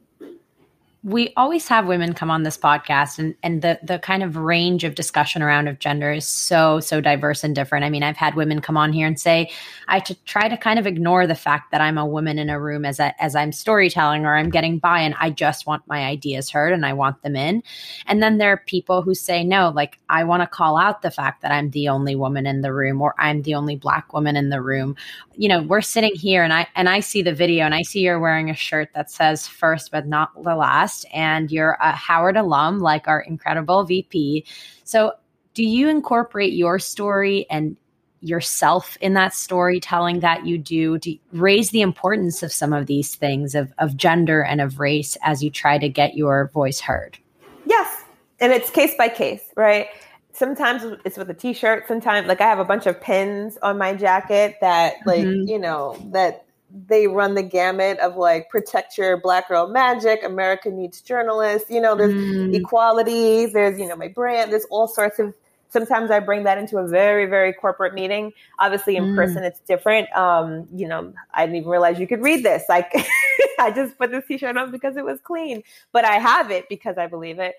we 1.02 1.32
always 1.36 1.68
have 1.68 1.86
women 1.86 2.14
come 2.14 2.30
on 2.30 2.42
this 2.42 2.58
podcast 2.58 3.18
and, 3.18 3.34
and 3.42 3.62
the 3.62 3.78
the 3.82 3.98
kind 3.98 4.22
of 4.22 4.36
range 4.36 4.82
of 4.82 4.94
discussion 4.94 5.42
around 5.42 5.68
of 5.68 5.78
gender 5.78 6.10
is 6.10 6.26
so 6.26 6.80
so 6.80 7.00
diverse 7.00 7.44
and 7.44 7.54
different. 7.54 7.84
I 7.84 7.90
mean 7.90 8.02
i've 8.02 8.16
had 8.16 8.34
women 8.34 8.60
come 8.60 8.76
on 8.76 8.92
here 8.92 9.06
and 9.06 9.20
say 9.20 9.50
i 9.88 10.00
to 10.00 10.14
try 10.24 10.48
to 10.48 10.56
kind 10.56 10.78
of 10.78 10.86
ignore 10.86 11.26
the 11.26 11.34
fact 11.34 11.70
that 11.70 11.80
i'm 11.80 11.98
a 11.98 12.06
woman 12.06 12.38
in 12.38 12.50
a 12.50 12.60
room 12.60 12.84
as 12.84 12.98
a, 12.98 13.22
as 13.22 13.36
i'm 13.36 13.52
storytelling 13.52 14.24
or 14.24 14.34
i'm 14.34 14.50
getting 14.50 14.78
by 14.78 15.00
and 15.00 15.14
i 15.20 15.30
just 15.30 15.66
want 15.66 15.86
my 15.86 16.04
ideas 16.04 16.50
heard 16.50 16.72
and 16.72 16.84
i 16.84 16.92
want 16.92 17.22
them 17.22 17.36
in. 17.36 17.62
And 18.06 18.22
then 18.22 18.38
there 18.38 18.52
are 18.52 18.62
people 18.66 19.02
who 19.02 19.14
say 19.14 19.44
no 19.44 19.70
like 19.74 19.98
i 20.08 20.24
want 20.24 20.42
to 20.42 20.46
call 20.46 20.76
out 20.76 21.02
the 21.02 21.10
fact 21.10 21.42
that 21.42 21.52
i'm 21.52 21.70
the 21.70 21.88
only 21.88 22.16
woman 22.16 22.46
in 22.46 22.62
the 22.62 22.72
room 22.72 23.00
or 23.00 23.14
i'm 23.18 23.42
the 23.42 23.54
only 23.54 23.76
black 23.76 24.12
woman 24.12 24.34
in 24.34 24.48
the 24.48 24.62
room. 24.62 24.96
You 25.36 25.50
know 25.50 25.62
we're 25.62 25.82
sitting 25.82 26.14
here 26.14 26.42
and 26.42 26.52
i 26.52 26.66
and 26.74 26.88
i 26.88 27.00
see 27.00 27.22
the 27.22 27.34
video 27.34 27.64
and 27.64 27.74
i 27.74 27.82
see 27.82 28.00
you're 28.00 28.18
wearing 28.18 28.50
a 28.50 28.54
shirt 28.54 28.88
that 28.94 29.10
says 29.10 29.46
first 29.46 29.90
but 29.92 30.06
not 30.06 30.30
the 30.42 30.56
last 30.56 30.95
and 31.12 31.50
you're 31.50 31.76
a 31.80 31.92
Howard 31.92 32.36
alum, 32.36 32.78
like 32.80 33.08
our 33.08 33.20
incredible 33.20 33.84
VP. 33.84 34.46
So, 34.84 35.12
do 35.54 35.64
you 35.64 35.88
incorporate 35.88 36.52
your 36.52 36.78
story 36.78 37.46
and 37.50 37.76
yourself 38.20 38.96
in 39.00 39.14
that 39.14 39.34
storytelling 39.34 40.20
that 40.20 40.46
you 40.46 40.58
do 40.58 40.98
to 40.98 41.16
raise 41.32 41.70
the 41.70 41.80
importance 41.80 42.42
of 42.42 42.52
some 42.52 42.72
of 42.72 42.86
these 42.86 43.14
things 43.14 43.54
of, 43.54 43.72
of 43.78 43.96
gender 43.96 44.42
and 44.42 44.60
of 44.60 44.80
race 44.80 45.16
as 45.22 45.42
you 45.42 45.50
try 45.50 45.78
to 45.78 45.88
get 45.88 46.16
your 46.16 46.50
voice 46.52 46.80
heard? 46.80 47.18
Yes. 47.64 48.04
And 48.40 48.52
it's 48.52 48.70
case 48.70 48.94
by 48.98 49.08
case, 49.08 49.42
right? 49.56 49.88
Sometimes 50.32 50.82
it's 51.04 51.16
with 51.16 51.30
a 51.30 51.34
t-shirt. 51.34 51.88
Sometimes, 51.88 52.26
like 52.26 52.42
I 52.42 52.48
have 52.48 52.58
a 52.58 52.64
bunch 52.64 52.86
of 52.86 53.00
pins 53.00 53.56
on 53.62 53.78
my 53.78 53.94
jacket 53.94 54.56
that, 54.60 54.96
like 55.06 55.20
mm-hmm. 55.20 55.48
you 55.48 55.58
know, 55.58 55.96
that 56.12 56.45
they 56.70 57.06
run 57.06 57.34
the 57.34 57.42
gamut 57.42 57.98
of 58.00 58.16
like 58.16 58.48
protect 58.50 58.98
your 58.98 59.16
black 59.16 59.48
girl 59.48 59.68
magic, 59.68 60.22
America 60.24 60.70
needs 60.70 61.00
journalists. 61.00 61.70
You 61.70 61.80
know, 61.80 61.94
there's 61.94 62.14
mm. 62.14 62.54
equality. 62.54 63.46
There's 63.46 63.78
you 63.78 63.88
know 63.88 63.96
my 63.96 64.08
brand. 64.08 64.52
There's 64.52 64.66
all 64.70 64.88
sorts 64.88 65.18
of 65.18 65.34
sometimes 65.68 66.10
I 66.10 66.20
bring 66.20 66.44
that 66.44 66.58
into 66.58 66.78
a 66.78 66.86
very, 66.86 67.26
very 67.26 67.52
corporate 67.52 67.94
meeting. 67.94 68.32
Obviously, 68.58 68.96
in 68.96 69.04
mm. 69.04 69.16
person, 69.16 69.44
it's 69.44 69.60
different. 69.60 70.10
Um, 70.16 70.66
you 70.72 70.88
know, 70.88 71.12
I 71.34 71.44
didn't 71.44 71.56
even 71.56 71.68
realize 71.68 71.98
you 71.98 72.06
could 72.06 72.22
read 72.22 72.44
this. 72.44 72.64
Like, 72.68 72.92
I 73.58 73.70
just 73.72 73.98
put 73.98 74.10
this 74.10 74.24
t-shirt 74.26 74.56
on 74.56 74.70
because 74.70 74.96
it 74.96 75.04
was 75.04 75.20
clean, 75.20 75.62
but 75.92 76.04
I 76.04 76.14
have 76.14 76.50
it 76.50 76.68
because 76.68 76.98
I 76.98 77.06
believe 77.06 77.38
it. 77.38 77.56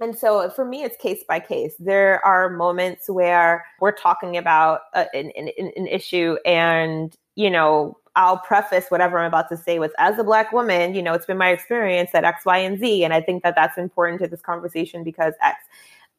And 0.00 0.16
so 0.16 0.48
for 0.50 0.64
me, 0.64 0.82
it's 0.82 0.96
case 0.96 1.22
by 1.28 1.40
case. 1.40 1.74
There 1.78 2.24
are 2.24 2.48
moments 2.48 3.08
where 3.08 3.66
we're 3.80 3.92
talking 3.92 4.36
about 4.36 4.80
a, 4.94 5.06
an, 5.14 5.30
an, 5.36 5.50
an 5.76 5.86
issue 5.86 6.36
and, 6.46 7.14
you 7.36 7.50
know, 7.50 7.98
I'll 8.16 8.38
preface 8.38 8.86
whatever 8.88 9.18
I'm 9.18 9.26
about 9.26 9.48
to 9.50 9.56
say 9.56 9.78
with, 9.78 9.92
as 9.98 10.18
a 10.18 10.24
Black 10.24 10.52
woman, 10.52 10.94
you 10.94 11.02
know, 11.02 11.14
it's 11.14 11.26
been 11.26 11.38
my 11.38 11.50
experience 11.50 12.10
at 12.14 12.24
X, 12.24 12.44
Y, 12.44 12.58
and 12.58 12.78
Z. 12.78 13.04
And 13.04 13.14
I 13.14 13.20
think 13.20 13.42
that 13.44 13.54
that's 13.54 13.78
important 13.78 14.20
to 14.22 14.28
this 14.28 14.40
conversation 14.40 15.04
because 15.04 15.34
X 15.42 15.62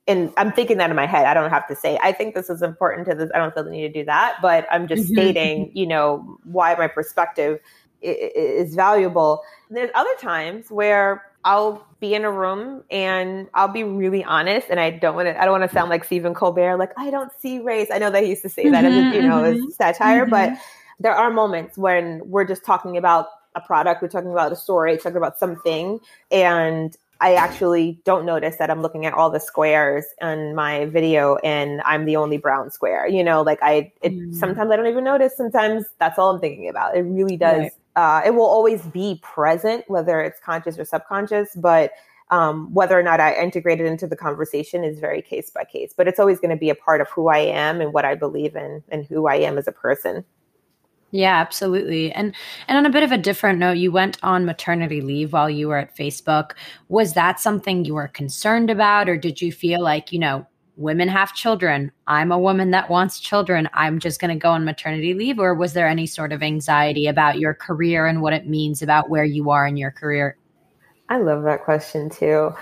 and 0.07 0.33
I'm 0.35 0.51
thinking 0.51 0.77
that 0.77 0.89
in 0.89 0.95
my 0.95 1.05
head. 1.05 1.25
I 1.25 1.33
don't 1.33 1.49
have 1.49 1.67
to 1.67 1.75
say, 1.75 1.99
I 2.01 2.11
think 2.11 2.33
this 2.33 2.49
is 2.49 2.61
important 2.61 3.07
to 3.07 3.15
this. 3.15 3.29
I 3.33 3.37
don't 3.37 3.53
feel 3.53 3.63
the 3.63 3.71
need 3.71 3.93
to 3.93 3.99
do 3.99 4.05
that, 4.05 4.37
but 4.41 4.67
I'm 4.71 4.87
just 4.87 5.03
mm-hmm. 5.03 5.13
stating, 5.13 5.71
you 5.73 5.85
know, 5.85 6.37
why 6.43 6.73
my 6.75 6.87
perspective 6.87 7.59
is 8.01 8.73
valuable. 8.73 9.43
There's 9.69 9.91
other 9.93 10.13
times 10.19 10.71
where 10.71 11.23
I'll 11.43 11.85
be 11.99 12.15
in 12.15 12.25
a 12.25 12.31
room 12.31 12.83
and 12.89 13.47
I'll 13.53 13.67
be 13.67 13.83
really 13.83 14.23
honest, 14.23 14.67
and 14.69 14.79
I 14.79 14.89
don't 14.89 15.15
want 15.15 15.27
to. 15.27 15.39
I 15.39 15.45
don't 15.45 15.59
want 15.59 15.69
to 15.69 15.75
sound 15.75 15.89
like 15.89 16.03
Stephen 16.03 16.33
Colbert, 16.33 16.77
like 16.77 16.91
I 16.97 17.11
don't 17.11 17.31
see 17.39 17.59
race. 17.59 17.89
I 17.91 17.99
know 17.99 18.09
that 18.09 18.23
he 18.23 18.29
used 18.29 18.41
to 18.41 18.49
say 18.49 18.69
that 18.69 18.83
mm-hmm, 18.83 19.09
as 19.09 19.15
you 19.15 19.21
know 19.21 19.43
as 19.43 19.57
mm-hmm. 19.57 19.69
satire, 19.69 20.25
mm-hmm. 20.25 20.31
but 20.31 20.53
there 21.01 21.15
are 21.15 21.31
moments 21.31 21.77
when 21.77 22.21
we're 22.25 22.45
just 22.45 22.63
talking 22.63 22.97
about 22.97 23.27
a 23.55 23.61
product, 23.61 24.01
we're 24.01 24.07
talking 24.07 24.31
about 24.31 24.51
a 24.51 24.55
story, 24.55 24.97
talking 24.97 25.17
about 25.17 25.37
something, 25.37 25.99
and 26.31 26.95
I 27.21 27.35
actually 27.35 28.01
don't 28.03 28.25
notice 28.25 28.55
that 28.57 28.71
I'm 28.71 28.81
looking 28.81 29.05
at 29.05 29.13
all 29.13 29.29
the 29.29 29.39
squares 29.39 30.05
in 30.21 30.55
my 30.55 30.85
video 30.85 31.35
and 31.37 31.79
I'm 31.85 32.05
the 32.05 32.15
only 32.15 32.37
brown 32.37 32.71
square. 32.71 33.07
You 33.07 33.23
know, 33.23 33.43
like 33.43 33.59
I, 33.61 33.91
it, 34.01 34.13
mm. 34.13 34.33
sometimes 34.33 34.71
I 34.71 34.75
don't 34.75 34.87
even 34.87 35.03
notice. 35.03 35.37
Sometimes 35.37 35.85
that's 35.99 36.17
all 36.17 36.31
I'm 36.31 36.41
thinking 36.41 36.67
about. 36.67 36.97
It 36.97 37.01
really 37.03 37.37
does. 37.37 37.61
Right. 37.61 37.71
Uh, 37.95 38.21
it 38.25 38.31
will 38.31 38.45
always 38.45 38.81
be 38.87 39.19
present, 39.21 39.85
whether 39.87 40.19
it's 40.19 40.39
conscious 40.39 40.79
or 40.79 40.85
subconscious, 40.85 41.55
but 41.55 41.91
um, 42.31 42.73
whether 42.73 42.97
or 42.97 43.03
not 43.03 43.19
I 43.19 43.35
integrate 43.35 43.79
it 43.79 43.85
into 43.85 44.07
the 44.07 44.15
conversation 44.15 44.83
is 44.83 44.99
very 44.99 45.21
case 45.21 45.51
by 45.51 45.63
case. 45.63 45.93
But 45.95 46.07
it's 46.07 46.19
always 46.19 46.39
going 46.39 46.49
to 46.49 46.59
be 46.59 46.71
a 46.71 46.75
part 46.75 47.01
of 47.01 47.09
who 47.09 47.27
I 47.27 47.39
am 47.39 47.81
and 47.81 47.93
what 47.93 48.03
I 48.03 48.15
believe 48.15 48.55
in 48.55 48.83
and 48.89 49.05
who 49.05 49.27
I 49.27 49.35
am 49.35 49.59
as 49.59 49.67
a 49.67 49.71
person. 49.71 50.25
Yeah, 51.11 51.39
absolutely. 51.39 52.11
And 52.13 52.33
and 52.67 52.77
on 52.77 52.85
a 52.85 52.89
bit 52.89 53.03
of 53.03 53.11
a 53.11 53.17
different 53.17 53.59
note, 53.59 53.77
you 53.77 53.91
went 53.91 54.17
on 54.23 54.45
maternity 54.45 55.01
leave 55.01 55.33
while 55.33 55.49
you 55.49 55.67
were 55.67 55.77
at 55.77 55.95
Facebook. 55.95 56.51
Was 56.87 57.13
that 57.13 57.39
something 57.39 57.83
you 57.83 57.95
were 57.95 58.07
concerned 58.07 58.69
about 58.69 59.09
or 59.09 59.17
did 59.17 59.41
you 59.41 59.51
feel 59.51 59.81
like, 59.81 60.11
you 60.11 60.19
know, 60.19 60.47
women 60.77 61.07
have 61.09 61.33
children. 61.33 61.91
I'm 62.07 62.31
a 62.31 62.39
woman 62.39 62.71
that 62.71 62.89
wants 62.89 63.19
children. 63.19 63.69
I'm 63.73 63.99
just 63.99 64.21
going 64.21 64.33
to 64.33 64.41
go 64.41 64.51
on 64.51 64.65
maternity 64.65 65.13
leave 65.13 65.37
or 65.37 65.53
was 65.53 65.73
there 65.73 65.87
any 65.87 66.07
sort 66.07 66.31
of 66.31 66.41
anxiety 66.41 67.07
about 67.07 67.39
your 67.39 67.53
career 67.53 68.07
and 68.07 68.21
what 68.21 68.33
it 68.33 68.47
means 68.47 68.81
about 68.81 69.09
where 69.09 69.25
you 69.25 69.51
are 69.51 69.67
in 69.67 69.77
your 69.77 69.91
career? 69.91 70.37
I 71.09 71.17
love 71.17 71.43
that 71.43 71.65
question 71.65 72.09
too. 72.09 72.55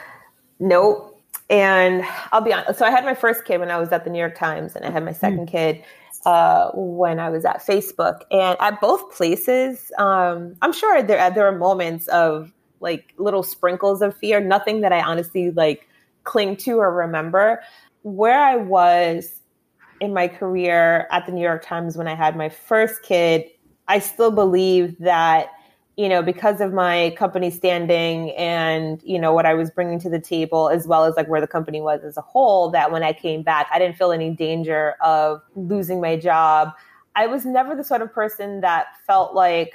Nope. 0.60 1.09
And 1.50 2.04
I'll 2.32 2.42
be 2.42 2.54
honest. 2.54 2.78
So 2.78 2.86
I 2.86 2.92
had 2.92 3.04
my 3.06 3.16
first 3.16 3.46
kid 3.46 3.60
when 3.60 3.72
I 3.72 3.78
was 3.78 3.92
at 3.92 4.04
the 4.04 4.10
New 4.10 4.20
York 4.20 4.38
Times 4.38 4.76
and 4.76 4.86
I 4.86 4.92
had 4.92 5.04
my 5.04 5.14
second 5.14 5.48
mm. 5.48 5.52
kid 5.52 5.84
uh, 6.26 6.70
when 6.74 7.20
I 7.20 7.30
was 7.30 7.46
at 7.46 7.66
Facebook. 7.66 8.22
And 8.32 8.56
at 8.60 8.80
both 8.80 9.12
places, 9.16 9.92
um, 9.98 10.56
I'm 10.62 10.74
sure 10.74 11.02
there 11.02 11.30
there 11.32 11.48
are 11.48 11.58
moments 11.58 12.08
of 12.10 12.52
like 12.82 13.14
little 13.18 13.44
sprinkles 13.44 14.02
of 14.02 14.16
fear. 14.16 14.40
Nothing 14.40 14.82
that 14.82 14.94
I 14.94 15.02
honestly 15.02 15.52
like 15.52 15.88
cling 16.24 16.56
to 16.58 16.78
or 16.78 16.94
remember. 16.94 17.62
Where 18.04 18.40
I 18.40 18.56
was 18.56 19.42
in 20.00 20.14
my 20.14 20.28
career 20.28 21.08
at 21.12 21.26
the 21.26 21.32
New 21.32 21.42
York 21.42 21.66
Times 21.66 21.98
when 21.98 22.08
I 22.08 22.16
had 22.16 22.38
my 22.38 22.50
first 22.50 23.02
kid, 23.02 23.46
I 23.88 24.00
still 24.00 24.32
believe 24.32 24.98
that 25.00 25.50
you 26.00 26.08
know, 26.08 26.22
because 26.22 26.62
of 26.62 26.72
my 26.72 27.14
company 27.18 27.52
standing 27.52 28.32
and, 28.38 29.04
you 29.04 29.20
know, 29.20 29.34
what 29.34 29.46
I 29.46 29.54
was 29.54 29.70
bringing 29.70 30.00
to 30.00 30.10
the 30.10 30.18
table, 30.18 30.70
as 30.70 30.88
well 30.88 31.04
as 31.04 31.18
like 31.18 31.28
where 31.28 31.42
the 31.42 31.48
company 31.48 31.82
was 31.82 32.06
as 32.06 32.16
a 32.16 32.22
whole, 32.22 32.70
that 32.70 32.90
when 32.90 33.04
I 33.04 33.12
came 33.12 33.44
back, 33.44 33.68
I 33.70 33.80
didn't 33.80 33.98
feel 33.98 34.14
any 34.14 34.30
danger 34.30 34.96
of 35.04 35.42
losing 35.58 36.00
my 36.00 36.16
job. 36.16 36.72
I 37.18 37.28
was 37.28 37.46
never 37.46 37.76
the 37.76 37.84
sort 37.84 38.02
of 38.02 38.14
person 38.14 38.62
that 38.62 38.86
felt 39.06 39.36
like 39.36 39.74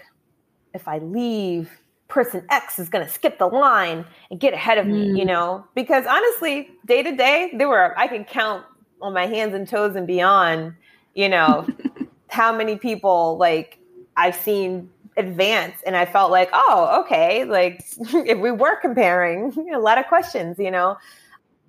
if 0.72 0.88
I 0.88 0.96
leave, 0.96 1.70
person 2.08 2.46
X 2.48 2.78
is 2.78 2.88
going 2.88 3.04
to 3.04 3.12
skip 3.12 3.38
the 3.38 3.46
line 3.46 4.06
and 4.30 4.40
get 4.40 4.54
ahead 4.54 4.78
of 4.78 4.86
me, 4.86 5.08
you 5.08 5.24
mm. 5.24 5.26
know? 5.26 5.66
Because 5.74 6.06
honestly, 6.06 6.70
day 6.86 7.02
to 7.02 7.14
day, 7.14 7.52
there 7.52 7.68
were, 7.68 7.92
I 7.98 8.08
can 8.08 8.24
count 8.24 8.64
on 9.02 9.12
my 9.12 9.26
hands 9.26 9.52
and 9.52 9.68
toes 9.68 9.94
and 9.94 10.06
beyond, 10.06 10.72
you 11.14 11.28
know, 11.28 11.68
how 12.28 12.56
many 12.56 12.76
people 12.76 13.36
like 13.36 13.78
I've 14.16 14.36
seen 14.36 14.88
advance 15.16 15.76
and 15.86 15.96
i 15.96 16.04
felt 16.04 16.30
like 16.30 16.48
oh 16.52 17.00
okay 17.00 17.44
like 17.44 17.84
if 18.26 18.38
we 18.38 18.50
were 18.50 18.76
comparing 18.80 19.52
a 19.74 19.78
lot 19.78 19.98
of 19.98 20.06
questions 20.06 20.58
you 20.58 20.70
know 20.70 20.96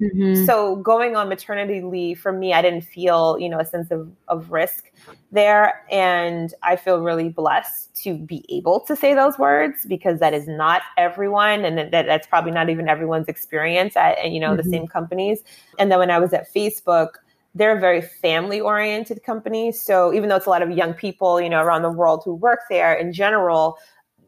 mm-hmm. 0.01 0.45
so 0.45 0.77
going 0.77 1.15
on 1.15 1.29
maternity 1.29 1.81
leave 1.81 2.19
for 2.19 2.31
me 2.31 2.53
i 2.53 2.61
didn't 2.61 2.81
feel 2.81 3.37
you 3.39 3.47
know 3.47 3.59
a 3.59 3.65
sense 3.65 3.91
of, 3.91 4.11
of 4.27 4.51
risk 4.51 4.91
there 5.31 5.83
and 5.91 6.53
i 6.63 6.75
feel 6.75 7.01
really 7.01 7.29
blessed 7.29 7.95
to 7.95 8.17
be 8.17 8.43
able 8.49 8.79
to 8.79 8.95
say 8.95 9.13
those 9.13 9.37
words 9.37 9.85
because 9.87 10.19
that 10.19 10.33
is 10.33 10.47
not 10.47 10.81
everyone 10.97 11.63
and 11.63 11.77
that, 11.77 11.91
that's 11.91 12.27
probably 12.27 12.51
not 12.51 12.69
even 12.69 12.89
everyone's 12.89 13.27
experience 13.27 13.95
at 13.95 14.31
you 14.31 14.39
know 14.39 14.49
mm-hmm. 14.49 14.57
the 14.57 14.69
same 14.69 14.87
companies 14.87 15.43
and 15.77 15.91
then 15.91 15.99
when 15.99 16.09
i 16.09 16.17
was 16.17 16.33
at 16.33 16.51
facebook 16.53 17.09
they're 17.55 17.75
a 17.75 17.79
very 17.79 18.01
family 18.01 18.59
oriented 18.59 19.23
company. 19.23 19.71
So 19.71 20.13
even 20.13 20.29
though 20.29 20.35
it's 20.35 20.45
a 20.45 20.49
lot 20.49 20.61
of 20.61 20.71
young 20.71 20.93
people, 20.93 21.39
you 21.39 21.49
know, 21.49 21.63
around 21.63 21.81
the 21.81 21.89
world 21.89 22.21
who 22.25 22.35
work 22.35 22.59
there 22.69 22.93
in 22.93 23.13
general, 23.13 23.77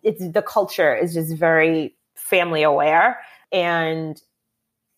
it's 0.02 0.26
the 0.32 0.42
culture 0.42 0.96
is 0.96 1.14
just 1.14 1.36
very 1.36 1.96
family 2.16 2.64
aware. 2.64 3.20
And 3.52 4.20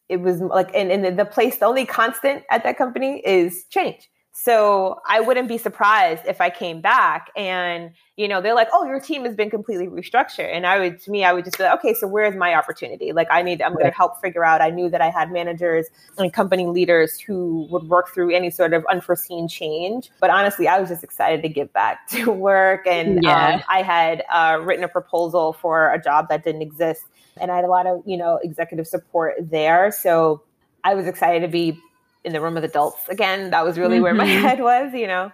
it 0.10 0.22
was 0.22 0.42
like, 0.42 0.70
and, 0.76 0.92
and 0.92 1.18
the 1.18 1.26
place, 1.26 1.58
the 1.58 1.66
only 1.66 1.86
constant 1.86 2.44
at 2.52 2.64
that 2.64 2.78
company 2.78 3.22
is 3.26 3.66
change. 3.70 4.10
So 4.42 5.02
I 5.06 5.20
wouldn't 5.20 5.50
be 5.50 5.58
surprised 5.58 6.24
if 6.26 6.40
I 6.40 6.50
came 6.50 6.80
back 6.80 7.30
and, 7.36 7.92
you 8.16 8.26
know, 8.26 8.40
they're 8.40 8.56
like, 8.56 8.70
oh, 8.72 8.86
your 8.86 9.02
team 9.02 9.26
has 9.26 9.36
been 9.36 9.50
completely 9.50 9.88
restructured. 9.88 10.50
And 10.50 10.66
I 10.66 10.80
would, 10.80 11.02
to 11.02 11.12
me, 11.12 11.26
I 11.26 11.34
would 11.34 11.44
just 11.44 11.58
be 11.58 11.66
like, 11.66 11.74
okay, 11.80 11.94
so 11.94 12.08
where's 12.08 12.38
my 12.38 12.54
opportunity? 12.54 13.12
Like, 13.12 13.28
I 13.30 13.42
need, 13.42 13.62
I'm 13.62 13.74
going 13.74 13.84
to 13.84 13.92
help 13.92 14.22
figure 14.22 14.46
out. 14.46 14.62
I 14.62 14.70
knew 14.70 14.90
that 14.92 15.02
I 15.02 15.10
had 15.10 15.30
managers 15.30 15.88
and 16.18 16.32
company 16.32 16.68
leaders 16.68 17.20
who 17.20 17.68
would 17.70 17.90
work 17.90 18.14
through 18.14 18.34
any 18.34 18.50
sort 18.50 18.74
of 18.74 18.86
unforeseen 18.90 19.50
change. 19.50 20.10
But 20.22 20.30
honestly, 20.30 20.70
I 20.70 20.80
was 20.80 20.88
just 20.88 21.04
excited 21.04 21.42
to 21.42 21.50
get 21.50 21.74
back 21.74 22.08
to 22.12 22.32
work. 22.32 22.88
And 22.88 23.22
yeah. 23.22 23.56
um, 23.56 23.64
I 23.68 23.82
had 23.82 24.24
uh, 24.32 24.62
written 24.62 24.86
a 24.86 24.90
proposal 24.90 25.52
for 25.52 25.92
a 25.92 26.02
job 26.02 26.30
that 26.30 26.46
didn't 26.46 26.62
exist. 26.62 27.02
And 27.42 27.52
I 27.52 27.58
had 27.58 27.66
a 27.66 27.70
lot 27.70 27.88
of, 27.88 28.04
you 28.06 28.16
know, 28.16 28.40
executive 28.42 28.88
support 28.88 29.36
there. 29.42 29.92
So 29.92 30.44
I 30.82 30.96
was 30.96 31.08
excited 31.08 31.42
to 31.42 31.50
be 31.50 31.78
in 32.24 32.34
the 32.34 32.42
room 32.42 32.56
with 32.56 32.64
adults 32.64 33.08
again. 33.10 33.50
That 33.52 33.66
was 33.66 33.78
really 33.78 33.96
mm-hmm. 33.96 34.04
where 34.04 34.14
my 34.14 34.26
mm-hmm. 34.26 34.42
head 34.42 34.62
was, 34.62 34.94
you 34.94 35.08
know. 35.08 35.32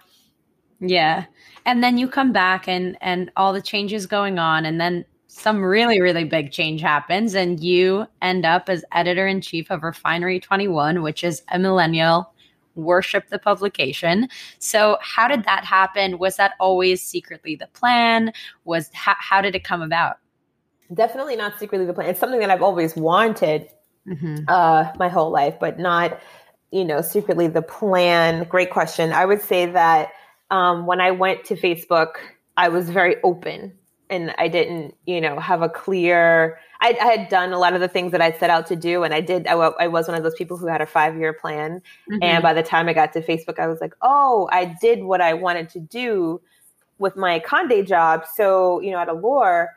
Yeah. 0.80 1.24
And 1.64 1.82
then 1.82 1.98
you 1.98 2.08
come 2.08 2.32
back 2.32 2.68
and 2.68 2.96
and 3.00 3.30
all 3.36 3.52
the 3.52 3.62
changes 3.62 4.06
going 4.06 4.38
on 4.38 4.64
and 4.64 4.80
then 4.80 5.04
some 5.28 5.62
really 5.62 6.00
really 6.00 6.24
big 6.24 6.50
change 6.50 6.80
happens 6.80 7.34
and 7.34 7.62
you 7.62 8.06
end 8.22 8.46
up 8.46 8.68
as 8.68 8.84
editor 8.92 9.26
in 9.26 9.40
chief 9.40 9.70
of 9.70 9.82
Refinery 9.82 10.40
21, 10.40 11.02
which 11.02 11.24
is 11.24 11.42
a 11.50 11.58
millennial 11.58 12.32
worship 12.76 13.28
the 13.30 13.38
publication. 13.38 14.28
So 14.58 14.98
how 15.00 15.26
did 15.28 15.44
that 15.44 15.64
happen? 15.64 16.18
Was 16.18 16.36
that 16.36 16.52
always 16.60 17.02
secretly 17.02 17.56
the 17.56 17.66
plan? 17.68 18.32
Was 18.64 18.90
how, 18.92 19.14
how 19.18 19.40
did 19.40 19.54
it 19.54 19.64
come 19.64 19.82
about? 19.82 20.18
Definitely 20.92 21.36
not 21.36 21.58
secretly 21.58 21.86
the 21.86 21.94
plan. 21.94 22.10
It's 22.10 22.20
something 22.20 22.40
that 22.40 22.50
I've 22.50 22.62
always 22.62 22.94
wanted 22.94 23.68
mm-hmm. 24.06 24.44
uh, 24.46 24.92
my 24.98 25.08
whole 25.08 25.30
life, 25.30 25.56
but 25.58 25.78
not 25.78 26.20
you 26.70 26.84
know, 26.84 27.00
secretly 27.00 27.48
the 27.48 27.62
plan? 27.62 28.44
Great 28.44 28.70
question. 28.70 29.12
I 29.12 29.24
would 29.24 29.40
say 29.40 29.66
that 29.66 30.10
um, 30.50 30.86
when 30.86 31.00
I 31.00 31.10
went 31.10 31.44
to 31.46 31.56
Facebook, 31.56 32.14
I 32.56 32.68
was 32.68 32.90
very 32.90 33.16
open 33.22 33.72
and 34.08 34.34
I 34.38 34.48
didn't, 34.48 34.94
you 35.06 35.20
know, 35.20 35.38
have 35.38 35.62
a 35.62 35.68
clear. 35.68 36.58
I, 36.80 36.96
I, 37.00 37.04
had 37.06 37.28
done 37.28 37.52
a 37.52 37.58
lot 37.58 37.74
of 37.74 37.80
the 37.80 37.88
things 37.88 38.12
that 38.12 38.20
I 38.20 38.32
set 38.32 38.50
out 38.50 38.66
to 38.68 38.76
do, 38.76 39.02
and 39.02 39.12
I 39.12 39.20
did. 39.20 39.46
I, 39.46 39.54
I 39.54 39.88
was 39.88 40.06
one 40.06 40.16
of 40.16 40.22
those 40.22 40.34
people 40.34 40.56
who 40.56 40.66
had 40.66 40.80
a 40.80 40.86
five 40.86 41.16
year 41.16 41.32
plan. 41.32 41.82
Mm-hmm. 42.10 42.18
And 42.22 42.42
by 42.42 42.54
the 42.54 42.62
time 42.62 42.88
I 42.88 42.92
got 42.92 43.12
to 43.14 43.20
Facebook, 43.20 43.58
I 43.58 43.66
was 43.66 43.80
like, 43.80 43.94
oh, 44.02 44.48
I 44.52 44.76
did 44.80 45.02
what 45.02 45.20
I 45.20 45.34
wanted 45.34 45.70
to 45.70 45.80
do 45.80 46.40
with 46.98 47.16
my 47.16 47.38
Conde 47.40 47.86
job. 47.86 48.24
So, 48.34 48.80
you 48.80 48.90
know, 48.90 48.98
at 48.98 49.08
Allure. 49.08 49.70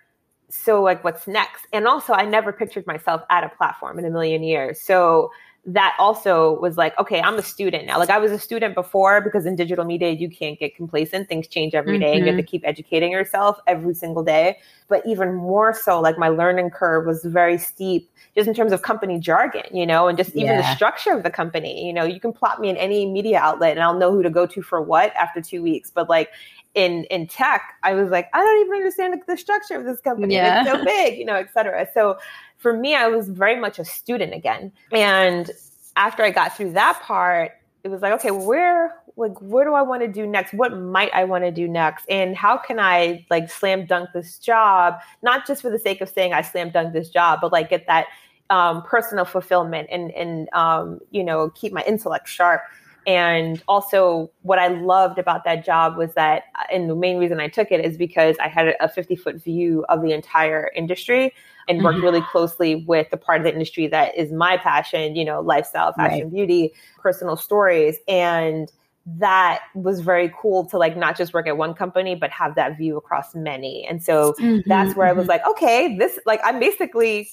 So, 0.50 0.82
like, 0.82 1.04
what's 1.04 1.28
next? 1.28 1.68
And 1.74 1.88
also, 1.88 2.14
I 2.14 2.26
never 2.26 2.52
pictured 2.52 2.88
myself 2.88 3.22
at 3.30 3.44
a 3.44 3.50
platform 3.50 4.00
in 4.00 4.06
a 4.06 4.10
million 4.10 4.44
years. 4.44 4.82
So, 4.82 5.32
that 5.66 5.96
also 6.00 6.60
was 6.62 6.78
like, 6.78 6.98
okay, 6.98 7.22
I'm 7.22 7.36
a 7.36 7.42
student 7.44 7.86
now. 7.86 8.00
Like 8.00 8.10
I 8.10 8.18
was 8.18 8.32
a 8.32 8.40
student 8.40 8.76
before 8.76 9.22
because 9.22 9.46
in 9.46 9.56
digital 9.56 9.86
media, 9.86 10.10
you 10.10 10.30
can't 10.30 10.58
get 10.58 10.76
complacent. 10.76 11.28
Things 11.28 11.48
change 11.48 11.76
every 11.76 12.00
day, 12.00 12.06
mm-hmm. 12.06 12.18
and 12.18 12.26
you 12.26 12.26
have 12.28 12.38
to 12.38 12.44
mm-hmm. 12.44 12.50
keep 12.50 12.68
educating 12.68 13.12
yourself 13.12 13.60
every 13.68 13.94
single 13.94 14.24
day. 14.24 14.58
But 14.88 15.06
even 15.06 15.36
more 15.36 15.74
so, 15.74 16.00
like 16.00 16.18
my 16.18 16.30
learning 16.30 16.72
curve 16.72 17.06
was 17.06 17.24
very 17.24 17.58
steep 17.58 18.10
just 18.36 18.48
in 18.48 18.54
terms 18.54 18.72
of 18.72 18.82
company 18.82 19.20
jargon, 19.20 19.66
you 19.72 19.86
know, 19.86 20.08
and 20.08 20.18
just 20.18 20.32
even 20.32 20.46
yeah. 20.46 20.62
the 20.62 20.76
structure 20.76 21.12
of 21.12 21.24
the 21.24 21.30
company. 21.30 21.86
You 21.86 21.94
know, 21.94 22.06
you 22.06 22.20
can 22.20 22.34
plot 22.34 22.60
me 22.60 22.70
in 22.70 22.78
any 22.78 23.06
media 23.06 23.40
outlet 23.40 23.72
and 23.72 23.84
I'll 23.84 23.98
know 23.98 24.12
who 24.12 24.24
to 24.24 24.30
go 24.30 24.46
to 24.48 24.62
for 24.62 24.82
what 24.82 25.14
after 25.16 25.42
two 25.42 25.62
weeks. 25.62 25.92
But 25.92 26.10
like 26.10 26.30
in 26.74 27.04
in 27.06 27.28
tech, 27.28 27.62
I 27.84 27.94
was 27.94 28.10
like, 28.10 28.30
I 28.34 28.40
don't 28.40 28.66
even 28.66 28.78
understand 28.78 29.14
the, 29.14 29.34
the 29.34 29.38
structure 29.38 29.76
of 29.76 29.86
this 29.86 30.00
company. 30.00 30.36
Yeah. 30.36 30.62
It's 30.62 30.72
so 30.72 30.84
big, 30.84 31.18
you 31.20 31.26
know, 31.26 31.36
et 31.36 31.50
cetera. 31.54 31.88
So 31.94 32.18
for 32.60 32.74
me, 32.74 32.94
I 32.94 33.08
was 33.08 33.28
very 33.28 33.60
much 33.60 33.80
a 33.80 33.86
student 33.86 34.34
again. 34.34 34.72
And 34.92 35.50
after 35.96 36.24
I 36.24 36.30
got 36.30 36.56
through 36.56 36.74
that 36.74 37.02
part, 37.02 37.54
it 37.84 37.88
was 37.88 38.02
like, 38.02 38.14
okay, 38.14 38.32
where 38.32 38.94
like 39.16 39.38
where 39.42 39.66
do 39.66 39.74
I 39.74 39.82
want 39.82 40.02
to 40.02 40.08
do 40.08 40.26
next? 40.26 40.54
What 40.54 40.78
might 40.78 41.14
I 41.14 41.26
want 41.26 41.44
to 41.44 41.52
do 41.52 41.68
next? 41.68 42.06
And 42.10 42.36
how 42.36 42.58
can 42.58 42.80
I 42.80 43.26
like 43.30 43.50
slam 43.50 43.86
dunk 43.86 44.10
this 44.14 44.38
job, 44.38 45.00
not 45.22 45.46
just 45.46 45.62
for 45.62 45.70
the 45.70 45.80
sake 45.80 46.00
of 46.02 46.10
saying 46.10 46.34
I 46.34 46.42
slam 46.42 46.72
dunk 46.72 46.94
this 46.94 47.10
job, 47.10 47.40
but 47.42 47.52
like 47.52 47.70
get 47.70 47.86
that 47.88 48.08
um, 48.50 48.82
personal 48.84 49.26
fulfillment 49.26 49.90
and 49.92 50.12
and 50.12 50.50
um, 50.54 51.00
you 51.12 51.24
know 51.24 51.50
keep 51.50 51.74
my 51.74 51.84
intellect 51.84 52.28
sharp. 52.28 52.62
And 53.08 53.62
also, 53.68 54.32
what 54.42 54.60
I 54.60 54.68
loved 54.68 55.18
about 55.18 55.44
that 55.46 55.66
job 55.66 55.98
was 55.98 56.14
that, 56.14 56.44
and 56.72 56.90
the 56.90 56.96
main 56.96 57.18
reason 57.18 57.40
I 57.40 57.48
took 57.48 57.72
it 57.72 57.84
is 57.84 57.98
because 57.98 58.36
I 58.42 58.48
had 58.48 58.76
a 58.80 58.90
50 58.90 59.16
foot 59.16 59.44
view 59.44 59.86
of 59.90 60.02
the 60.02 60.12
entire 60.12 60.72
industry 60.76 61.34
and 61.68 61.84
worked 61.84 61.98
mm-hmm. 61.98 62.06
really 62.06 62.22
closely 62.22 62.84
with 62.88 63.10
the 63.12 63.18
part 63.18 63.40
of 63.40 63.44
the 63.46 63.54
industry 63.54 63.88
that 63.88 64.18
is 64.18 64.32
my 64.32 64.58
passion, 64.58 65.16
you 65.16 65.24
know, 65.24 65.40
lifestyle, 65.42 65.94
fashion, 65.94 66.24
right. 66.24 66.34
beauty, 66.34 66.74
personal 67.02 67.38
stories. 67.38 67.98
And 68.08 68.72
that 69.18 69.62
was 69.76 70.02
very 70.02 70.32
cool 70.40 70.66
to 70.66 70.78
like 70.78 70.96
not 70.96 71.18
just 71.18 71.34
work 71.34 71.48
at 71.48 71.58
one 71.58 71.74
company 71.74 72.14
but 72.16 72.30
have 72.30 72.54
that 72.56 72.78
view 72.78 72.98
across 72.98 73.34
many 73.34 73.86
and 73.90 74.04
so 74.04 74.34
mm-hmm, 74.34 74.60
that's 74.68 74.96
where 74.96 75.08
mm-hmm. 75.08 75.18
i 75.18 75.20
was 75.20 75.24
mm-hmm. 75.24 75.30
like 75.30 75.48
okay 75.48 75.98
this 75.98 76.20
like 76.28 76.40
i'm 76.44 76.60
basically 76.60 77.28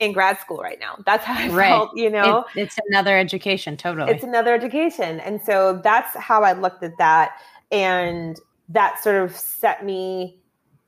in 0.00 0.12
grad 0.12 0.38
school 0.38 0.58
right 0.58 0.80
now. 0.80 0.98
That's 1.06 1.24
how 1.24 1.34
i 1.34 1.48
right. 1.48 1.68
felt 1.68 1.90
you 1.96 2.10
know? 2.10 2.44
it, 2.54 2.62
it's 2.62 2.78
another 2.88 3.16
education 3.16 3.76
totally. 3.76 4.10
It's 4.12 4.24
another 4.24 4.54
education. 4.54 5.20
And 5.20 5.40
so 5.42 5.80
that's 5.82 6.16
how 6.16 6.42
i 6.42 6.52
looked 6.52 6.82
at 6.82 6.96
that. 6.98 7.32
And 7.70 8.38
that 8.68 9.02
sort 9.02 9.22
of 9.22 9.36
set 9.36 9.84
me 9.84 10.38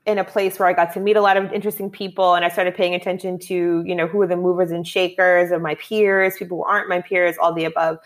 in 0.05 0.19
a 0.19 0.23
place 0.23 0.59
where 0.59 0.67
I 0.67 0.73
got 0.73 0.93
to 0.93 0.99
meet 0.99 1.15
a 1.15 1.21
lot 1.21 1.35
of 1.35 1.51
interesting 1.51 1.89
people 1.89 2.35
and 2.35 2.45
I 2.45 2.49
started 2.49 2.75
paying 2.75 2.93
attention 2.93 3.39
to, 3.39 3.83
you 3.85 3.95
know, 3.95 4.05
who 4.05 4.21
are 4.21 4.27
the 4.27 4.35
movers 4.35 4.69
and 4.69 4.87
shakers 4.87 5.51
of 5.51 5.61
my 5.61 5.75
peers, 5.75 6.35
people 6.37 6.57
who 6.57 6.63
aren't 6.63 6.87
my 6.87 7.01
peers, 7.01 7.37
all 7.39 7.53
the 7.53 7.65
above. 7.65 7.97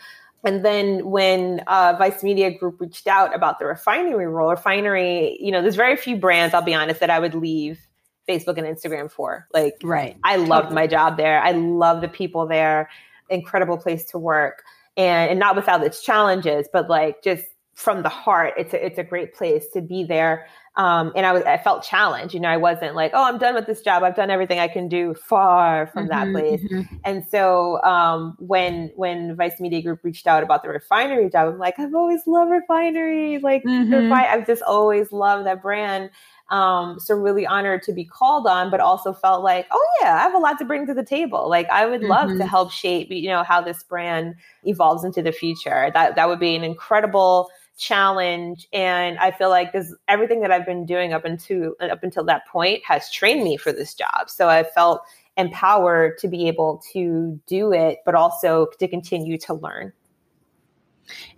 And 0.42 0.64
then 0.64 1.10
when 1.10 1.60
uh, 1.66 1.96
Vice 1.98 2.22
Media 2.22 2.50
Group 2.50 2.80
reached 2.80 3.06
out 3.06 3.34
about 3.34 3.58
the 3.58 3.66
refinery 3.66 4.26
role, 4.26 4.48
refinery, 4.48 5.36
you 5.38 5.50
know, 5.52 5.60
there's 5.60 5.76
very 5.76 5.96
few 5.96 6.16
brands, 6.16 6.54
I'll 6.54 6.62
be 6.62 6.74
honest, 6.74 7.00
that 7.00 7.10
I 7.10 7.18
would 7.18 7.34
leave 7.34 7.86
Facebook 8.30 8.58
and 8.58 8.66
Instagram 8.66 9.10
for. 9.10 9.48
Like, 9.52 9.76
right. 9.82 10.16
I 10.22 10.36
loved 10.36 10.68
totally. 10.68 10.74
my 10.74 10.86
job 10.86 11.16
there. 11.16 11.42
I 11.42 11.52
love 11.52 12.00
the 12.00 12.08
people 12.08 12.46
there. 12.46 12.88
Incredible 13.28 13.78
place 13.78 14.04
to 14.06 14.18
work. 14.18 14.62
And, 14.96 15.30
and 15.30 15.38
not 15.38 15.56
without 15.56 15.82
its 15.84 16.02
challenges, 16.02 16.68
but 16.72 16.88
like 16.88 17.22
just 17.22 17.44
from 17.74 18.02
the 18.02 18.08
heart, 18.08 18.54
it's 18.58 18.74
a, 18.74 18.84
it's 18.84 18.98
a 18.98 19.04
great 19.04 19.34
place 19.34 19.66
to 19.72 19.80
be 19.80 20.04
there. 20.04 20.46
Um, 20.76 21.12
and 21.16 21.26
I 21.26 21.32
was 21.32 21.42
I 21.44 21.58
felt 21.58 21.82
challenged. 21.82 22.32
You 22.32 22.40
know, 22.40 22.48
I 22.48 22.56
wasn't 22.56 22.94
like, 22.94 23.12
oh, 23.14 23.24
I'm 23.24 23.38
done 23.38 23.54
with 23.54 23.66
this 23.66 23.82
job. 23.82 24.02
I've 24.02 24.14
done 24.14 24.30
everything 24.30 24.60
I 24.60 24.68
can 24.68 24.88
do. 24.88 25.14
Far 25.14 25.88
from 25.88 26.08
mm-hmm, 26.08 26.32
that 26.32 26.32
place. 26.32 26.62
Mm-hmm. 26.62 26.96
And 27.04 27.26
so 27.28 27.82
um, 27.82 28.36
when 28.38 28.92
when 28.94 29.34
Vice 29.36 29.58
Media 29.58 29.82
Group 29.82 30.00
reached 30.04 30.26
out 30.26 30.42
about 30.42 30.62
the 30.62 30.68
refinery 30.68 31.28
job, 31.28 31.48
I'm 31.48 31.58
like, 31.58 31.78
I've 31.78 31.94
always 31.94 32.20
loved 32.26 32.50
refinery. 32.50 33.38
Like, 33.38 33.64
mm-hmm. 33.64 33.92
refi- 33.92 34.28
I've 34.28 34.46
just 34.46 34.62
always 34.62 35.10
loved 35.12 35.46
that 35.46 35.60
brand. 35.60 36.10
Um, 36.50 36.98
so 36.98 37.14
really 37.14 37.46
honored 37.46 37.82
to 37.84 37.92
be 37.92 38.04
called 38.04 38.46
on, 38.46 38.70
but 38.70 38.80
also 38.80 39.12
felt 39.12 39.44
like, 39.44 39.66
oh 39.70 39.86
yeah, 40.00 40.16
I 40.16 40.22
have 40.22 40.34
a 40.34 40.38
lot 40.38 40.58
to 40.58 40.64
bring 40.64 40.84
to 40.86 40.94
the 40.94 41.04
table. 41.04 41.48
Like 41.48 41.68
I 41.70 41.86
would 41.86 42.02
love 42.02 42.28
to 42.28 42.34
mm-hmm. 42.34 42.48
help 42.48 42.72
shape, 42.72 43.08
you 43.10 43.28
know, 43.28 43.44
how 43.44 43.60
this 43.60 43.84
brand 43.84 44.34
evolves 44.64 45.04
into 45.04 45.22
the 45.22 45.30
future. 45.30 45.90
That 45.94 46.16
that 46.16 46.28
would 46.28 46.40
be 46.40 46.56
an 46.56 46.64
incredible 46.64 47.50
challenge 47.80 48.68
and 48.74 49.18
i 49.20 49.30
feel 49.30 49.48
like 49.48 49.72
this 49.72 49.94
everything 50.06 50.42
that 50.42 50.50
i've 50.50 50.66
been 50.66 50.84
doing 50.84 51.14
up 51.14 51.24
until 51.24 51.74
up 51.80 52.02
until 52.02 52.22
that 52.22 52.46
point 52.46 52.84
has 52.84 53.10
trained 53.10 53.42
me 53.42 53.56
for 53.56 53.72
this 53.72 53.94
job 53.94 54.28
so 54.28 54.50
i 54.50 54.62
felt 54.62 55.00
empowered 55.38 56.18
to 56.18 56.28
be 56.28 56.46
able 56.46 56.82
to 56.92 57.40
do 57.46 57.72
it 57.72 58.00
but 58.04 58.14
also 58.14 58.66
to 58.78 58.86
continue 58.86 59.38
to 59.38 59.54
learn 59.54 59.90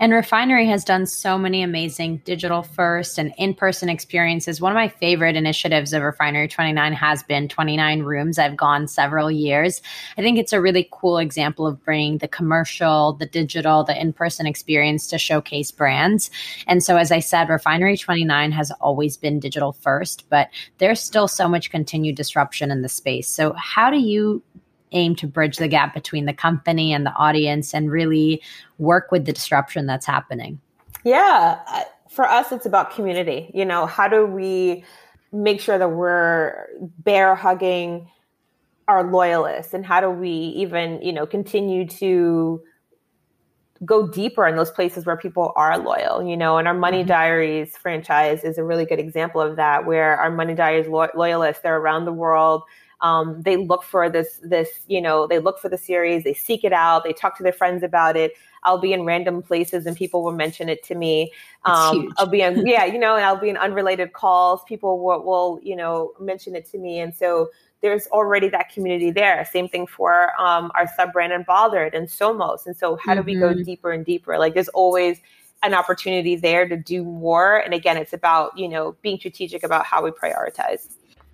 and 0.00 0.12
Refinery 0.12 0.66
has 0.66 0.84
done 0.84 1.06
so 1.06 1.38
many 1.38 1.62
amazing 1.62 2.18
digital 2.24 2.62
first 2.62 3.18
and 3.18 3.32
in 3.38 3.54
person 3.54 3.88
experiences. 3.88 4.60
One 4.60 4.72
of 4.72 4.76
my 4.76 4.88
favorite 4.88 5.36
initiatives 5.36 5.92
of 5.92 6.02
Refinery 6.02 6.48
29 6.48 6.92
has 6.92 7.22
been 7.22 7.48
29 7.48 8.02
Rooms. 8.02 8.38
I've 8.38 8.56
gone 8.56 8.88
several 8.88 9.30
years. 9.30 9.82
I 10.16 10.22
think 10.22 10.38
it's 10.38 10.52
a 10.52 10.60
really 10.60 10.88
cool 10.90 11.18
example 11.18 11.66
of 11.66 11.82
bringing 11.84 12.18
the 12.18 12.28
commercial, 12.28 13.14
the 13.14 13.26
digital, 13.26 13.84
the 13.84 14.00
in 14.00 14.12
person 14.12 14.46
experience 14.46 15.06
to 15.08 15.18
showcase 15.18 15.70
brands. 15.70 16.30
And 16.66 16.82
so, 16.82 16.96
as 16.96 17.12
I 17.12 17.20
said, 17.20 17.48
Refinery 17.48 17.96
29 17.96 18.52
has 18.52 18.70
always 18.80 19.16
been 19.16 19.40
digital 19.40 19.72
first, 19.72 20.28
but 20.28 20.48
there's 20.78 21.00
still 21.00 21.28
so 21.28 21.48
much 21.48 21.70
continued 21.70 22.16
disruption 22.16 22.70
in 22.70 22.82
the 22.82 22.88
space. 22.88 23.28
So, 23.28 23.52
how 23.54 23.90
do 23.90 23.98
you 23.98 24.42
aim 24.92 25.14
to 25.16 25.26
bridge 25.26 25.56
the 25.56 25.68
gap 25.68 25.94
between 25.94 26.26
the 26.26 26.32
company 26.32 26.92
and 26.92 27.04
the 27.06 27.12
audience 27.14 27.74
and 27.74 27.90
really 27.90 28.42
work 28.78 29.10
with 29.10 29.24
the 29.24 29.32
disruption 29.32 29.86
that's 29.86 30.06
happening? 30.06 30.60
Yeah, 31.04 31.58
for 32.08 32.24
us, 32.24 32.52
it's 32.52 32.66
about 32.66 32.94
community. 32.94 33.50
You 33.54 33.64
know, 33.64 33.86
how 33.86 34.08
do 34.08 34.26
we 34.26 34.84
make 35.32 35.60
sure 35.60 35.78
that 35.78 35.90
we're 35.90 36.66
bear 36.98 37.34
hugging 37.34 38.08
our 38.88 39.10
loyalists 39.10 39.72
and 39.74 39.86
how 39.86 40.00
do 40.00 40.10
we 40.10 40.30
even, 40.30 41.00
you 41.02 41.12
know, 41.12 41.26
continue 41.26 41.86
to 41.86 42.62
go 43.84 44.06
deeper 44.06 44.46
in 44.46 44.56
those 44.56 44.70
places 44.70 45.04
where 45.06 45.16
people 45.16 45.52
are 45.56 45.78
loyal, 45.78 46.22
you 46.22 46.36
know, 46.36 46.58
and 46.58 46.68
our 46.68 46.74
Money 46.74 46.98
mm-hmm. 46.98 47.08
Diaries 47.08 47.76
franchise 47.76 48.44
is 48.44 48.58
a 48.58 48.62
really 48.62 48.84
good 48.84 49.00
example 49.00 49.40
of 49.40 49.56
that, 49.56 49.86
where 49.86 50.16
our 50.16 50.30
Money 50.30 50.54
Diaries 50.54 50.86
lo- 50.86 51.08
loyalists, 51.16 51.62
they're 51.62 51.78
around 51.78 52.04
the 52.04 52.12
world 52.12 52.62
um, 53.02 53.42
they 53.42 53.56
look 53.56 53.82
for 53.82 54.08
this 54.08 54.40
this 54.42 54.80
you 54.88 55.00
know 55.00 55.26
they 55.26 55.38
look 55.38 55.58
for 55.58 55.68
the 55.68 55.76
series 55.76 56.24
they 56.24 56.34
seek 56.34 56.64
it 56.64 56.72
out 56.72 57.04
they 57.04 57.12
talk 57.12 57.36
to 57.36 57.42
their 57.42 57.52
friends 57.52 57.82
about 57.82 58.16
it 58.16 58.32
i'll 58.62 58.78
be 58.78 58.92
in 58.92 59.04
random 59.04 59.42
places 59.42 59.84
and 59.86 59.96
people 59.96 60.22
will 60.22 60.32
mention 60.32 60.68
it 60.68 60.82
to 60.82 60.94
me 60.94 61.32
um, 61.64 62.12
i'll 62.16 62.26
be 62.26 62.40
in 62.40 62.66
yeah 62.66 62.84
you 62.84 62.98
know 62.98 63.14
and 63.16 63.24
i'll 63.24 63.36
be 63.36 63.50
in 63.50 63.56
unrelated 63.56 64.12
calls 64.12 64.62
people 64.64 65.04
will, 65.04 65.22
will 65.22 65.60
you 65.62 65.76
know 65.76 66.12
mention 66.18 66.54
it 66.54 66.64
to 66.64 66.78
me 66.78 66.98
and 66.98 67.14
so 67.14 67.50
there's 67.82 68.06
already 68.06 68.48
that 68.48 68.68
community 68.68 69.10
there. 69.10 69.44
Same 69.52 69.68
thing 69.68 69.88
for 69.88 70.40
um, 70.40 70.70
our 70.76 70.88
sub 70.96 71.12
brand 71.12 71.32
Unbothered 71.32 71.94
and 71.94 72.06
Somos. 72.06 72.64
And 72.64 72.76
so, 72.76 72.96
how 73.04 73.14
do 73.14 73.22
we 73.22 73.34
go 73.34 73.48
mm-hmm. 73.48 73.64
deeper 73.64 73.90
and 73.90 74.06
deeper? 74.06 74.38
Like, 74.38 74.54
there's 74.54 74.68
always 74.68 75.18
an 75.64 75.74
opportunity 75.74 76.36
there 76.36 76.68
to 76.68 76.76
do 76.76 77.04
more. 77.04 77.56
And 77.58 77.74
again, 77.74 77.96
it's 77.96 78.12
about 78.12 78.56
you 78.56 78.68
know 78.68 78.96
being 79.02 79.18
strategic 79.18 79.64
about 79.64 79.84
how 79.84 80.02
we 80.02 80.10
prioritize 80.10 80.88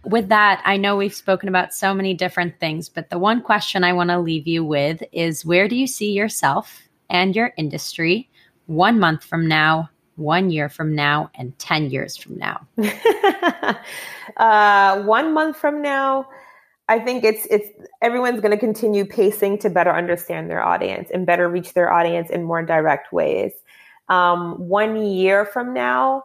with 0.04 0.28
that, 0.28 0.62
I 0.64 0.76
know 0.76 0.96
we've 0.96 1.14
spoken 1.14 1.48
about 1.48 1.74
so 1.74 1.92
many 1.92 2.14
different 2.14 2.58
things, 2.60 2.88
but 2.88 3.10
the 3.10 3.18
one 3.18 3.42
question 3.42 3.84
I 3.84 3.92
want 3.92 4.10
to 4.10 4.18
leave 4.18 4.46
you 4.46 4.64
with 4.64 5.02
is 5.12 5.44
where 5.44 5.68
do 5.68 5.76
you 5.76 5.86
see 5.86 6.12
yourself 6.12 6.88
and 7.10 7.34
your 7.34 7.52
industry 7.56 8.28
one 8.66 8.98
month 8.98 9.24
from 9.24 9.48
now, 9.48 9.90
one 10.16 10.50
year 10.50 10.68
from 10.68 10.94
now, 10.94 11.30
and 11.34 11.58
10 11.58 11.90
years 11.90 12.16
from 12.16 12.38
now? 12.38 12.66
uh, 14.36 15.02
one 15.02 15.34
month 15.34 15.56
from 15.56 15.82
now, 15.82 16.28
I 16.88 16.98
think 16.98 17.22
it's 17.22 17.46
it's 17.50 17.68
everyone's 18.00 18.40
going 18.40 18.52
to 18.52 18.58
continue 18.58 19.04
pacing 19.04 19.58
to 19.58 19.68
better 19.68 19.94
understand 19.94 20.48
their 20.48 20.64
audience 20.64 21.10
and 21.12 21.26
better 21.26 21.46
reach 21.48 21.74
their 21.74 21.92
audience 21.92 22.30
in 22.30 22.44
more 22.44 22.62
direct 22.62 23.12
ways. 23.12 23.52
Um, 24.08 24.54
one 24.68 24.96
year 24.96 25.44
from 25.44 25.74
now, 25.74 26.24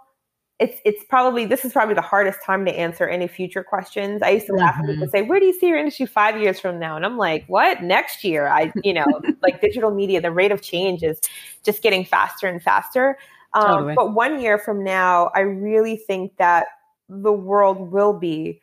it's 0.64 0.80
it's 0.86 1.04
probably 1.04 1.46
this 1.46 1.66
is 1.66 1.74
probably 1.74 1.94
the 1.94 2.02
hardest 2.02 2.40
time 2.42 2.64
to 2.66 2.72
answer 2.72 3.06
any 3.06 3.28
future 3.28 3.64
questions. 3.64 4.22
I 4.22 4.30
used 4.30 4.46
to 4.48 4.54
laugh 4.54 4.76
mm-hmm. 4.76 4.88
when 4.88 4.96
people 4.96 5.10
say, 5.10 5.22
"Where 5.22 5.40
do 5.40 5.46
you 5.46 5.54
see 5.54 5.68
your 5.68 5.78
industry 5.78 6.06
five 6.06 6.40
years 6.40 6.58
from 6.60 6.80
now?" 6.80 6.96
And 6.96 7.06
I'm 7.06 7.18
like, 7.18 7.44
"What? 7.48 7.84
Next 7.84 8.24
year?" 8.24 8.48
I, 8.48 8.72
you 8.82 8.94
know, 8.94 9.06
like 9.44 9.60
digital 9.60 9.92
media, 9.92 10.22
the 10.22 10.32
rate 10.32 10.54
of 10.54 10.62
change 10.62 11.04
is 11.04 11.20
just 11.64 11.84
getting 11.84 12.06
faster 12.06 12.48
and 12.48 12.64
faster. 12.64 13.18
Um, 13.54 13.64
totally. 13.64 13.94
But 13.96 14.14
one 14.14 14.40
year 14.40 14.58
from 14.58 14.84
now, 14.84 15.32
I 15.36 15.42
really 15.42 15.98
think 15.98 16.38
that 16.38 16.68
the 17.10 17.34
world 17.34 17.92
will 17.92 18.14
be 18.14 18.62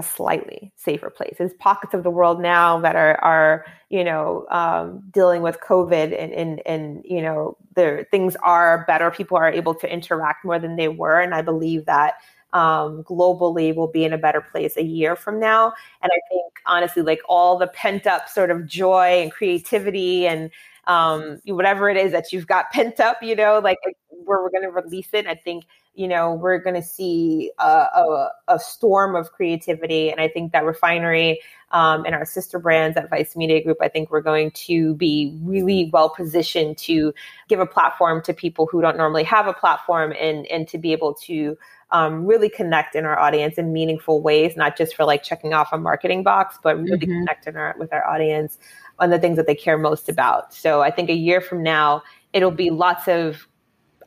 a 0.00 0.02
slightly 0.02 0.72
safer 0.76 1.10
place. 1.10 1.36
There's 1.38 1.52
pockets 1.54 1.94
of 1.94 2.02
the 2.02 2.10
world 2.10 2.40
now 2.40 2.80
that 2.80 2.96
are 2.96 3.16
are 3.22 3.66
you 3.90 4.02
know 4.02 4.46
um, 4.50 5.02
dealing 5.12 5.42
with 5.42 5.60
COVID 5.60 6.18
and 6.18 6.32
and 6.32 6.62
and 6.66 7.04
you 7.04 7.22
know 7.22 7.56
the 7.76 8.06
things 8.10 8.34
are 8.42 8.84
better. 8.86 9.10
People 9.10 9.36
are 9.36 9.50
able 9.50 9.74
to 9.74 9.92
interact 9.92 10.44
more 10.44 10.58
than 10.58 10.76
they 10.76 10.88
were, 10.88 11.20
and 11.20 11.34
I 11.34 11.42
believe 11.42 11.84
that 11.86 12.14
um, 12.52 13.04
globally 13.04 13.74
will 13.74 13.86
be 13.86 14.04
in 14.04 14.12
a 14.12 14.18
better 14.18 14.40
place 14.40 14.76
a 14.76 14.82
year 14.82 15.14
from 15.14 15.38
now. 15.38 15.72
And 16.02 16.10
I 16.12 16.20
think 16.28 16.52
honestly, 16.66 17.02
like 17.02 17.20
all 17.28 17.58
the 17.58 17.68
pent 17.68 18.06
up 18.06 18.28
sort 18.28 18.50
of 18.50 18.66
joy 18.66 19.22
and 19.22 19.30
creativity 19.30 20.26
and 20.26 20.50
um, 20.86 21.40
whatever 21.44 21.88
it 21.90 21.96
is 21.96 22.10
that 22.12 22.32
you've 22.32 22.46
got 22.46 22.70
pent 22.72 22.98
up, 22.98 23.22
you 23.22 23.36
know, 23.36 23.60
like 23.62 23.78
where 24.08 24.42
we're 24.42 24.50
going 24.50 24.62
to 24.62 24.70
release 24.70 25.08
it. 25.12 25.26
I 25.26 25.34
think 25.34 25.64
you 26.00 26.08
know 26.08 26.32
we're 26.32 26.58
going 26.58 26.76
to 26.76 26.82
see 26.82 27.52
a, 27.58 27.62
a, 27.68 28.30
a, 28.48 28.58
storm 28.58 29.14
of 29.14 29.32
creativity, 29.32 30.10
and 30.10 30.18
I 30.18 30.28
think 30.28 30.52
that 30.52 30.64
refinery 30.64 31.40
um, 31.72 32.06
and 32.06 32.14
our 32.14 32.24
sister 32.24 32.58
brands 32.58 32.96
at 32.96 33.10
Vice 33.10 33.36
Media 33.36 33.62
Group, 33.62 33.76
I 33.82 33.88
think 33.88 34.10
we're 34.10 34.22
going 34.22 34.50
to 34.52 34.94
be 34.94 35.38
really 35.42 35.90
well 35.92 36.08
positioned 36.08 36.78
to 36.78 37.12
give 37.48 37.60
a 37.60 37.66
platform 37.66 38.22
to 38.22 38.32
people 38.32 38.66
who 38.66 38.80
don't 38.80 38.96
normally 38.96 39.24
have 39.24 39.46
a 39.46 39.52
platform, 39.52 40.14
and 40.18 40.46
and 40.46 40.66
to 40.68 40.78
be 40.78 40.92
able 40.92 41.12
to 41.26 41.58
um, 41.92 42.24
really 42.24 42.48
connect 42.48 42.94
in 42.94 43.04
our 43.04 43.18
audience 43.18 43.58
in 43.58 43.70
meaningful 43.70 44.22
ways, 44.22 44.56
not 44.56 44.78
just 44.78 44.96
for 44.96 45.04
like 45.04 45.22
checking 45.22 45.52
off 45.52 45.70
a 45.70 45.76
marketing 45.76 46.22
box, 46.22 46.58
but 46.62 46.78
really 46.80 46.96
mm-hmm. 46.96 47.12
connect 47.12 47.46
in 47.46 47.56
our, 47.56 47.74
with 47.78 47.92
our 47.92 48.06
audience 48.06 48.58
on 48.98 49.10
the 49.10 49.18
things 49.18 49.36
that 49.36 49.46
they 49.46 49.54
care 49.54 49.76
most 49.76 50.08
about. 50.08 50.54
So 50.54 50.80
I 50.80 50.90
think 50.90 51.10
a 51.10 51.14
year 51.14 51.42
from 51.42 51.62
now, 51.62 52.02
it'll 52.32 52.50
be 52.52 52.70
lots 52.70 53.06
of 53.06 53.46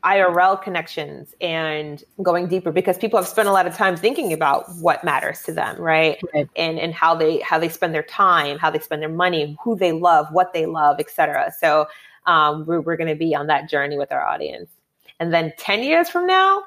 IRL 0.04 0.62
connections 0.62 1.34
and 1.39 2.04
going 2.22 2.48
deeper 2.48 2.72
because 2.72 2.98
people 2.98 3.18
have 3.18 3.28
spent 3.28 3.48
a 3.48 3.52
lot 3.52 3.66
of 3.66 3.76
time 3.76 3.96
thinking 3.96 4.34
about 4.34 4.70
what 4.76 5.04
matters 5.04 5.42
to 5.44 5.54
them, 5.54 5.80
right? 5.80 6.20
right? 6.34 6.50
And 6.56 6.78
and 6.80 6.94
how 6.94 7.16
they 7.16 7.39
how 7.39 7.58
they 7.58 7.70
spend 7.70 7.94
their 7.94 8.04
time, 8.04 8.58
how 8.58 8.70
they 8.70 8.80
spend 8.80 9.02
their 9.02 9.10
money, 9.10 9.58
who 9.63 9.76
they 9.76 9.92
love, 9.94 10.28
what 10.32 10.54
they 10.54 10.66
love, 10.66 11.00
etc. 11.00 11.54
So 11.58 11.88
um, 12.26 12.66
we're 12.66 12.82
we're 12.82 12.98
going 12.98 13.10
to 13.10 13.16
be 13.16 13.34
on 13.34 13.48
that 13.48 13.70
journey 13.70 13.98
with 13.98 14.12
our 14.12 14.26
audience. 14.26 14.70
And 15.20 15.34
then 15.34 15.54
ten 15.58 15.84
years 15.84 16.10
from 16.10 16.28
now, 16.28 16.63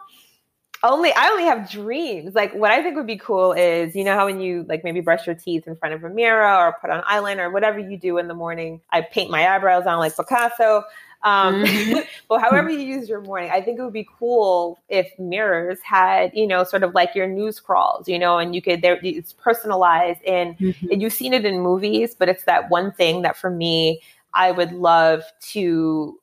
only 0.82 1.12
I 1.12 1.28
only 1.28 1.44
have 1.44 1.70
dreams. 1.70 2.34
Like 2.34 2.54
what 2.54 2.70
I 2.70 2.82
think 2.82 2.96
would 2.96 3.06
be 3.06 3.18
cool 3.18 3.52
is, 3.52 3.94
you 3.94 4.04
know 4.04 4.14
how 4.14 4.26
when 4.26 4.40
you 4.40 4.64
like 4.68 4.82
maybe 4.82 5.00
brush 5.00 5.26
your 5.26 5.34
teeth 5.34 5.66
in 5.66 5.76
front 5.76 5.94
of 5.94 6.04
a 6.04 6.08
mirror 6.08 6.48
or 6.48 6.76
put 6.80 6.90
on 6.90 7.02
eyeliner 7.02 7.44
or 7.44 7.50
whatever 7.50 7.78
you 7.78 7.98
do 7.98 8.18
in 8.18 8.28
the 8.28 8.34
morning. 8.34 8.80
I 8.90 9.02
paint 9.02 9.30
my 9.30 9.46
eyebrows 9.46 9.86
on 9.86 9.98
like 9.98 10.16
Picasso. 10.16 10.84
Um, 11.26 11.64
mm-hmm. 11.64 11.98
but 12.28 12.40
however 12.40 12.70
you 12.70 12.78
use 12.78 13.08
your 13.08 13.20
morning, 13.20 13.50
I 13.52 13.60
think 13.60 13.80
it 13.80 13.82
would 13.82 13.92
be 13.92 14.08
cool 14.18 14.78
if 14.88 15.10
mirrors 15.18 15.80
had, 15.82 16.30
you 16.34 16.46
know, 16.46 16.62
sort 16.62 16.84
of 16.84 16.94
like 16.94 17.16
your 17.16 17.26
news 17.26 17.58
crawls, 17.58 18.08
you 18.08 18.16
know, 18.16 18.38
and 18.38 18.54
you 18.54 18.62
could 18.62 18.80
there 18.80 19.00
it's 19.02 19.32
personalized 19.32 20.22
and, 20.22 20.56
mm-hmm. 20.56 20.86
and 20.90 21.02
you've 21.02 21.12
seen 21.12 21.32
it 21.34 21.44
in 21.44 21.60
movies, 21.60 22.14
but 22.14 22.28
it's 22.28 22.44
that 22.44 22.70
one 22.70 22.92
thing 22.92 23.22
that 23.22 23.36
for 23.36 23.50
me 23.50 24.00
I 24.34 24.52
would 24.52 24.70
love 24.70 25.24
to 25.52 26.20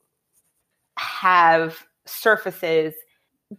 have 0.96 1.86
surfaces 2.06 2.94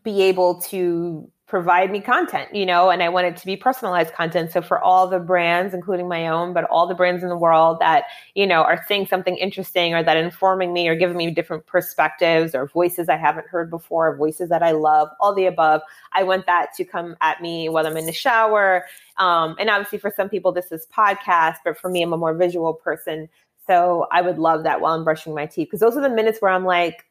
be 0.03 0.23
able 0.23 0.60
to 0.62 1.29
provide 1.47 1.91
me 1.91 1.99
content, 1.99 2.53
you 2.55 2.65
know, 2.65 2.89
and 2.89 3.03
I 3.03 3.10
want 3.10 3.27
it 3.27 3.38
to 3.38 3.45
be 3.45 3.55
personalized 3.55 4.13
content. 4.13 4.51
So 4.51 4.63
for 4.63 4.79
all 4.84 5.08
the 5.08 5.19
brands, 5.19 5.75
including 5.75 6.08
my 6.08 6.27
own, 6.27 6.53
but 6.53 6.63
all 6.65 6.88
the 6.88 6.95
brands 6.95 7.21
in 7.21 7.29
the 7.29 7.38
world 7.38 7.77
that, 7.81 8.05
you 8.34 8.47
know, 8.47 8.63
are 8.63 8.84
saying 8.88 9.05
something 9.08 9.38
interesting 9.38 9.93
or 9.93 10.01
that 10.01 10.17
informing 10.17 10.73
me 10.73 10.88
or 10.88 10.95
giving 10.95 11.17
me 11.17 11.29
different 11.29 11.67
perspectives 11.67 12.55
or 12.55 12.65
voices 12.67 13.10
I 13.10 13.17
haven't 13.17 13.47
heard 13.47 13.69
before, 13.69 14.17
voices 14.17 14.49
that 14.49 14.63
I 14.63 14.71
love, 14.71 15.10
all 15.19 15.36
the 15.36 15.45
above. 15.45 15.81
I 16.13 16.23
want 16.23 16.47
that 16.47 16.73
to 16.77 16.84
come 16.84 17.15
at 17.21 17.41
me 17.41 17.69
while 17.69 17.86
I'm 17.86 17.97
in 17.97 18.08
the 18.08 18.13
shower. 18.13 18.86
Um, 19.17 19.55
and 19.60 19.69
obviously 19.69 19.99
for 19.99 20.12
some 20.15 20.29
people, 20.29 20.51
this 20.51 20.71
is 20.71 20.88
podcast, 20.88 21.58
but 21.63 21.77
for 21.77 21.91
me, 21.91 22.01
I'm 22.01 22.12
a 22.12 22.17
more 22.17 22.34
visual 22.34 22.73
person. 22.73 23.29
So 23.67 24.08
I 24.12 24.21
would 24.21 24.39
love 24.39 24.63
that 24.63 24.81
while 24.81 24.93
I'm 24.93 25.03
brushing 25.03 25.36
my 25.36 25.45
teeth 25.45 25.67
because 25.67 25.79
those 25.79 25.95
are 25.95 26.01
the 26.01 26.10
minutes 26.10 26.41
where 26.41 26.51
I'm 26.51 26.65
like, 26.65 27.05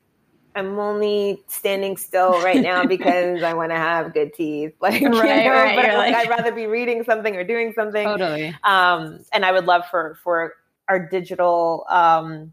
I'm 0.55 0.79
only 0.79 1.43
standing 1.49 1.97
still 1.97 2.41
right 2.43 2.61
now 2.61 2.85
because 2.87 3.43
I 3.43 3.55
want 3.55 3.71
to 3.71 3.77
have 3.77 4.15
good 4.15 4.35
teeth. 4.35 4.73
Like, 4.81 4.93
right, 4.93 5.03
you 5.03 5.09
know, 5.09 5.21
right. 5.51 5.77
but 5.77 5.97
like, 5.97 6.15
I'd 6.15 6.29
rather 6.29 6.53
be 6.53 6.67
reading 6.67 7.05
something 7.05 7.35
or 7.37 7.43
doing 7.43 7.73
something. 7.73 8.05
Totally. 8.05 8.55
Um, 8.65 9.21
and 9.33 9.45
I 9.45 9.53
would 9.53 9.65
love 9.65 9.83
for 9.91 10.19
for 10.23 10.55
our 10.89 10.99
digital 10.99 11.87
um, 11.89 12.53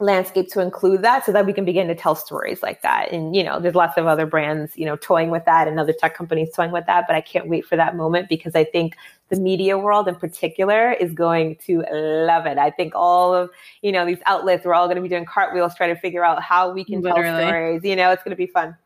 landscape 0.00 0.48
to 0.48 0.60
include 0.60 1.02
that 1.02 1.24
so 1.24 1.32
that 1.32 1.46
we 1.46 1.52
can 1.52 1.64
begin 1.64 1.86
to 1.88 1.94
tell 1.94 2.14
stories 2.14 2.62
like 2.62 2.82
that. 2.82 3.12
And, 3.12 3.36
you 3.36 3.44
know, 3.44 3.60
there's 3.60 3.74
lots 3.74 3.96
of 3.96 4.06
other 4.06 4.26
brands, 4.26 4.76
you 4.76 4.86
know, 4.86 4.96
toying 4.96 5.30
with 5.30 5.44
that 5.44 5.68
and 5.68 5.78
other 5.78 5.92
tech 5.92 6.14
companies 6.14 6.50
toying 6.54 6.72
with 6.72 6.86
that. 6.86 7.04
But 7.06 7.14
I 7.14 7.20
can't 7.20 7.48
wait 7.48 7.66
for 7.66 7.76
that 7.76 7.94
moment 7.94 8.28
because 8.28 8.54
I 8.54 8.64
think 8.64 8.96
the 9.30 9.40
media 9.40 9.78
world 9.78 10.08
in 10.08 10.16
particular 10.16 10.92
is 10.92 11.12
going 11.12 11.56
to 11.66 11.84
love 11.90 12.46
it. 12.46 12.58
I 12.58 12.70
think 12.70 12.94
all 12.94 13.34
of, 13.34 13.50
you 13.80 13.92
know, 13.92 14.04
these 14.04 14.18
outlets, 14.26 14.64
we're 14.64 14.74
all 14.74 14.86
going 14.86 14.96
to 14.96 15.02
be 15.02 15.08
doing 15.08 15.24
cartwheels 15.24 15.74
trying 15.74 15.94
to 15.94 16.00
figure 16.00 16.24
out 16.24 16.42
how 16.42 16.72
we 16.72 16.84
can 16.84 17.00
Literally. 17.00 17.22
tell 17.24 17.48
stories. 17.48 17.84
You 17.84 17.96
know, 17.96 18.10
it's 18.10 18.22
going 18.22 18.32
to 18.32 18.36
be 18.36 18.46
fun. 18.46 18.76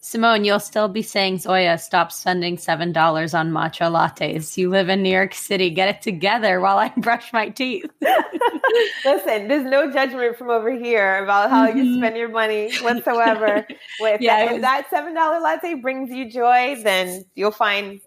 Simone, 0.00 0.44
you'll 0.44 0.60
still 0.60 0.86
be 0.86 1.02
saying, 1.02 1.38
Zoya, 1.38 1.76
stop 1.76 2.12
spending 2.12 2.56
$7 2.56 3.34
on 3.34 3.50
matcha 3.50 3.90
lattes. 3.90 4.56
You 4.56 4.70
live 4.70 4.88
in 4.88 5.02
New 5.02 5.10
York 5.10 5.34
City. 5.34 5.70
Get 5.70 5.88
it 5.88 6.02
together 6.02 6.60
while 6.60 6.78
I 6.78 6.88
brush 6.96 7.32
my 7.32 7.48
teeth. 7.48 7.90
Listen, 9.04 9.48
there's 9.48 9.64
no 9.64 9.90
judgment 9.90 10.36
from 10.36 10.50
over 10.50 10.70
here 10.70 11.22
about 11.24 11.50
how 11.50 11.66
mm-hmm. 11.66 11.78
you 11.78 11.98
spend 11.98 12.16
your 12.16 12.28
money 12.28 12.72
whatsoever. 12.80 13.66
if, 13.68 14.20
yeah, 14.20 14.46
that, 14.46 14.54
if 14.54 14.60
that 14.60 14.86
$7 14.90 15.42
latte 15.42 15.74
brings 15.74 16.10
you 16.10 16.30
joy, 16.30 16.80
then 16.82 17.24
you'll 17.34 17.50
find 17.50 18.00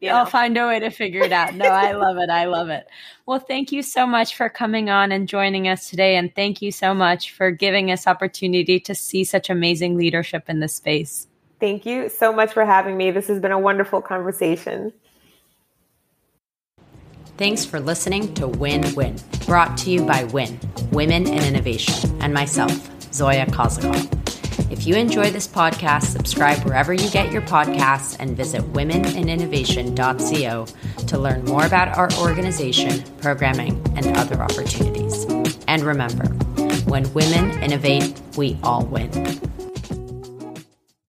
you 0.00 0.08
know. 0.08 0.16
I'll 0.16 0.26
find 0.26 0.56
a 0.56 0.66
way 0.66 0.80
to 0.80 0.90
figure 0.90 1.22
it 1.22 1.32
out. 1.32 1.54
No, 1.54 1.66
I 1.66 1.92
love 1.92 2.16
it. 2.18 2.30
I 2.30 2.44
love 2.46 2.68
it. 2.68 2.86
Well, 3.24 3.38
thank 3.38 3.72
you 3.72 3.82
so 3.82 4.06
much 4.06 4.36
for 4.36 4.48
coming 4.48 4.90
on 4.90 5.12
and 5.12 5.28
joining 5.28 5.68
us 5.68 5.88
today. 5.88 6.16
And 6.16 6.34
thank 6.34 6.60
you 6.60 6.70
so 6.70 6.94
much 6.94 7.32
for 7.32 7.50
giving 7.50 7.90
us 7.90 8.06
opportunity 8.06 8.78
to 8.80 8.94
see 8.94 9.24
such 9.24 9.50
amazing 9.50 9.96
leadership 9.96 10.44
in 10.48 10.60
this 10.60 10.74
space. 10.74 11.26
Thank 11.58 11.86
you 11.86 12.08
so 12.08 12.32
much 12.32 12.52
for 12.52 12.64
having 12.64 12.96
me. 12.96 13.10
This 13.10 13.28
has 13.28 13.40
been 13.40 13.52
a 13.52 13.58
wonderful 13.58 14.02
conversation. 14.02 14.92
Thanks 17.38 17.64
for 17.64 17.80
listening 17.80 18.32
to 18.34 18.48
Win 18.48 18.94
Win, 18.94 19.16
brought 19.46 19.76
to 19.78 19.90
you 19.90 20.04
by 20.06 20.24
Win, 20.24 20.58
Women 20.90 21.26
in 21.26 21.42
Innovation, 21.44 22.22
and 22.22 22.32
myself, 22.32 22.72
Zoya 23.12 23.44
Kozakov. 23.46 24.25
If 24.70 24.86
you 24.86 24.94
enjoy 24.94 25.30
this 25.30 25.46
podcast, 25.46 26.04
subscribe 26.04 26.64
wherever 26.64 26.92
you 26.92 27.08
get 27.10 27.32
your 27.32 27.42
podcasts 27.42 28.16
and 28.18 28.36
visit 28.36 28.62
womeninnovation.co 28.72 30.66
to 31.06 31.18
learn 31.18 31.44
more 31.44 31.64
about 31.66 31.96
our 31.96 32.12
organization, 32.14 33.02
programming, 33.18 33.82
and 33.96 34.16
other 34.16 34.42
opportunities. 34.42 35.24
And 35.68 35.82
remember, 35.82 36.26
when 36.86 37.12
women 37.14 37.62
innovate, 37.62 38.20
we 38.36 38.58
all 38.62 38.84
win. 38.86 39.10